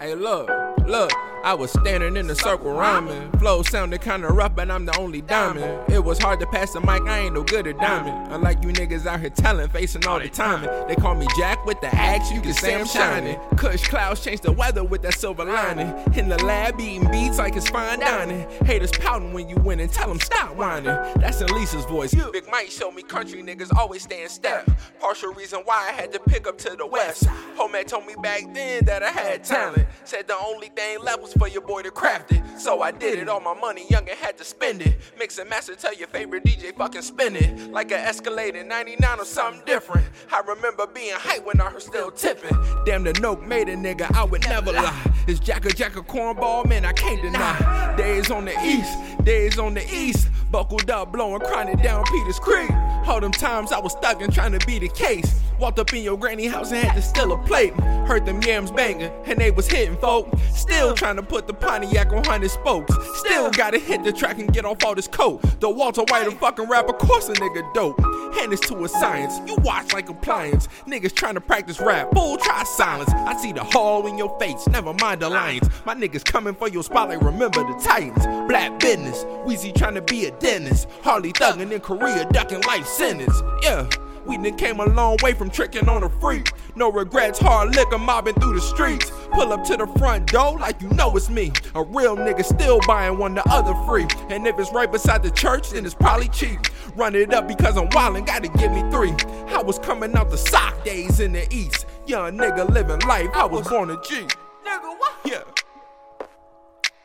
[0.00, 0.48] Hey, look,
[0.86, 1.12] look.
[1.44, 3.30] I was standing in the circle rhyming.
[3.38, 5.90] Flow sounded kinda rough, but I'm the only diamond.
[5.92, 8.32] It was hard to pass the mic, I ain't no good at diamond.
[8.32, 10.70] Unlike you niggas out here talent, facing all the timing.
[10.88, 13.38] They call me Jack with the axe, you can say I'm shining.
[13.56, 15.94] Kush clouds change the weather with that silver lining.
[16.14, 18.48] In the lab, eating beats like it's fine dining.
[18.64, 20.94] Haters pouting when you win and tell them stop whining.
[21.16, 22.14] That's in Lisa's voice.
[22.32, 24.68] Big Mike showed me country niggas always stay in step.
[25.00, 27.24] Partial reason why I had to pick up to the west.
[27.56, 29.86] Homie told me back then that I had talent.
[30.04, 32.42] Said the only thing left was for your boy to craft it.
[32.58, 33.28] So I did it.
[33.28, 34.96] All my money young and had to spend it.
[35.18, 37.70] Mix and master, tell your favorite DJ fucking spin it.
[37.70, 40.06] Like an Escalade in 99 or something different.
[40.32, 42.56] I remember being hype when I heard still tipping.
[42.84, 45.17] Damn, the note made a nigga, I would never lie.
[45.28, 47.94] It's Jacker Jacker cornball, man, I can't deny.
[47.98, 50.30] Days on the east, days on the east.
[50.50, 52.70] Buckled up, blowing chronic down Peters Creek.
[53.06, 55.38] All them times I was stuck and trying to be the case.
[55.60, 57.74] Walked up in your granny house and had to steal a plate.
[58.06, 60.32] Heard them yams banging and they was hitting folk.
[60.54, 62.94] Still trying to put the Pontiac on hundred spokes.
[63.18, 65.42] Still gotta hit the track and get off all this coat.
[65.60, 68.00] The Walter White a fucking rapper, course a nigga dope.
[68.34, 70.68] Hand this to a science, you watch like appliance.
[70.86, 73.10] Niggas trying to practice rap, fool try silence.
[73.10, 75.68] I see the hole in your face, never mind the lines.
[75.84, 78.24] My niggas coming for your spotlight, remember the Titans.
[78.48, 80.88] Black business, Weezy trying to be a dentist.
[81.02, 83.34] Harley thugging in Korea, ducking life sentence.
[83.62, 83.88] Yeah.
[84.28, 86.52] We done came a long way from tricking on a freak.
[86.76, 89.10] No regrets, hard liquor mobbing through the streets.
[89.32, 91.50] Pull up to the front door like you know it's me.
[91.74, 94.06] A real nigga still buying one the other free.
[94.28, 96.60] And if it's right beside the church, then it's probably cheap.
[96.94, 99.14] Run it up because I'm wildin', gotta give me three.
[99.48, 101.86] I was coming out the sock days in the east.
[102.06, 104.26] Young nigga living life, I was born a G.
[104.68, 105.12] Nigga, what?
[105.24, 105.42] Yeah.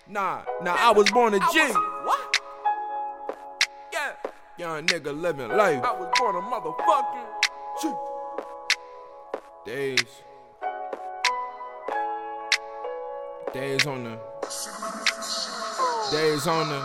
[0.09, 1.59] Nah, nah, I was born a G.
[2.03, 2.41] What?
[3.93, 4.11] Yeah.
[4.57, 5.82] Young nigga living life.
[5.82, 7.26] I was born a motherfucking
[7.82, 7.93] G.
[9.66, 10.24] Days.
[13.53, 14.20] Days on the.
[16.11, 16.82] Days on the.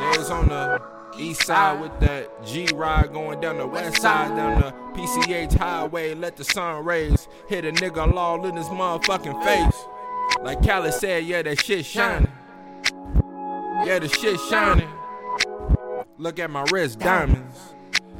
[0.00, 0.98] Days on the.
[1.18, 6.14] East side with that G ride going down the west side, down the PCH highway.
[6.14, 9.77] Let the sun rays hit a nigga all in his motherfucking face.
[10.42, 12.32] Like Khaled said, yeah, that shit shining.
[13.84, 14.88] Yeah, the shit shining.
[16.16, 17.74] Look at my wrist, diamonds.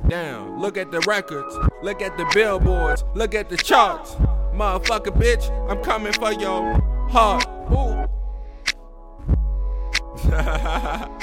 [0.08, 1.54] Damn, look at the records.
[1.82, 3.04] Look at the billboards.
[3.14, 4.14] Look at the charts.
[4.54, 7.46] Motherfucker, bitch, I'm coming for your heart.
[7.72, 8.08] Ooh.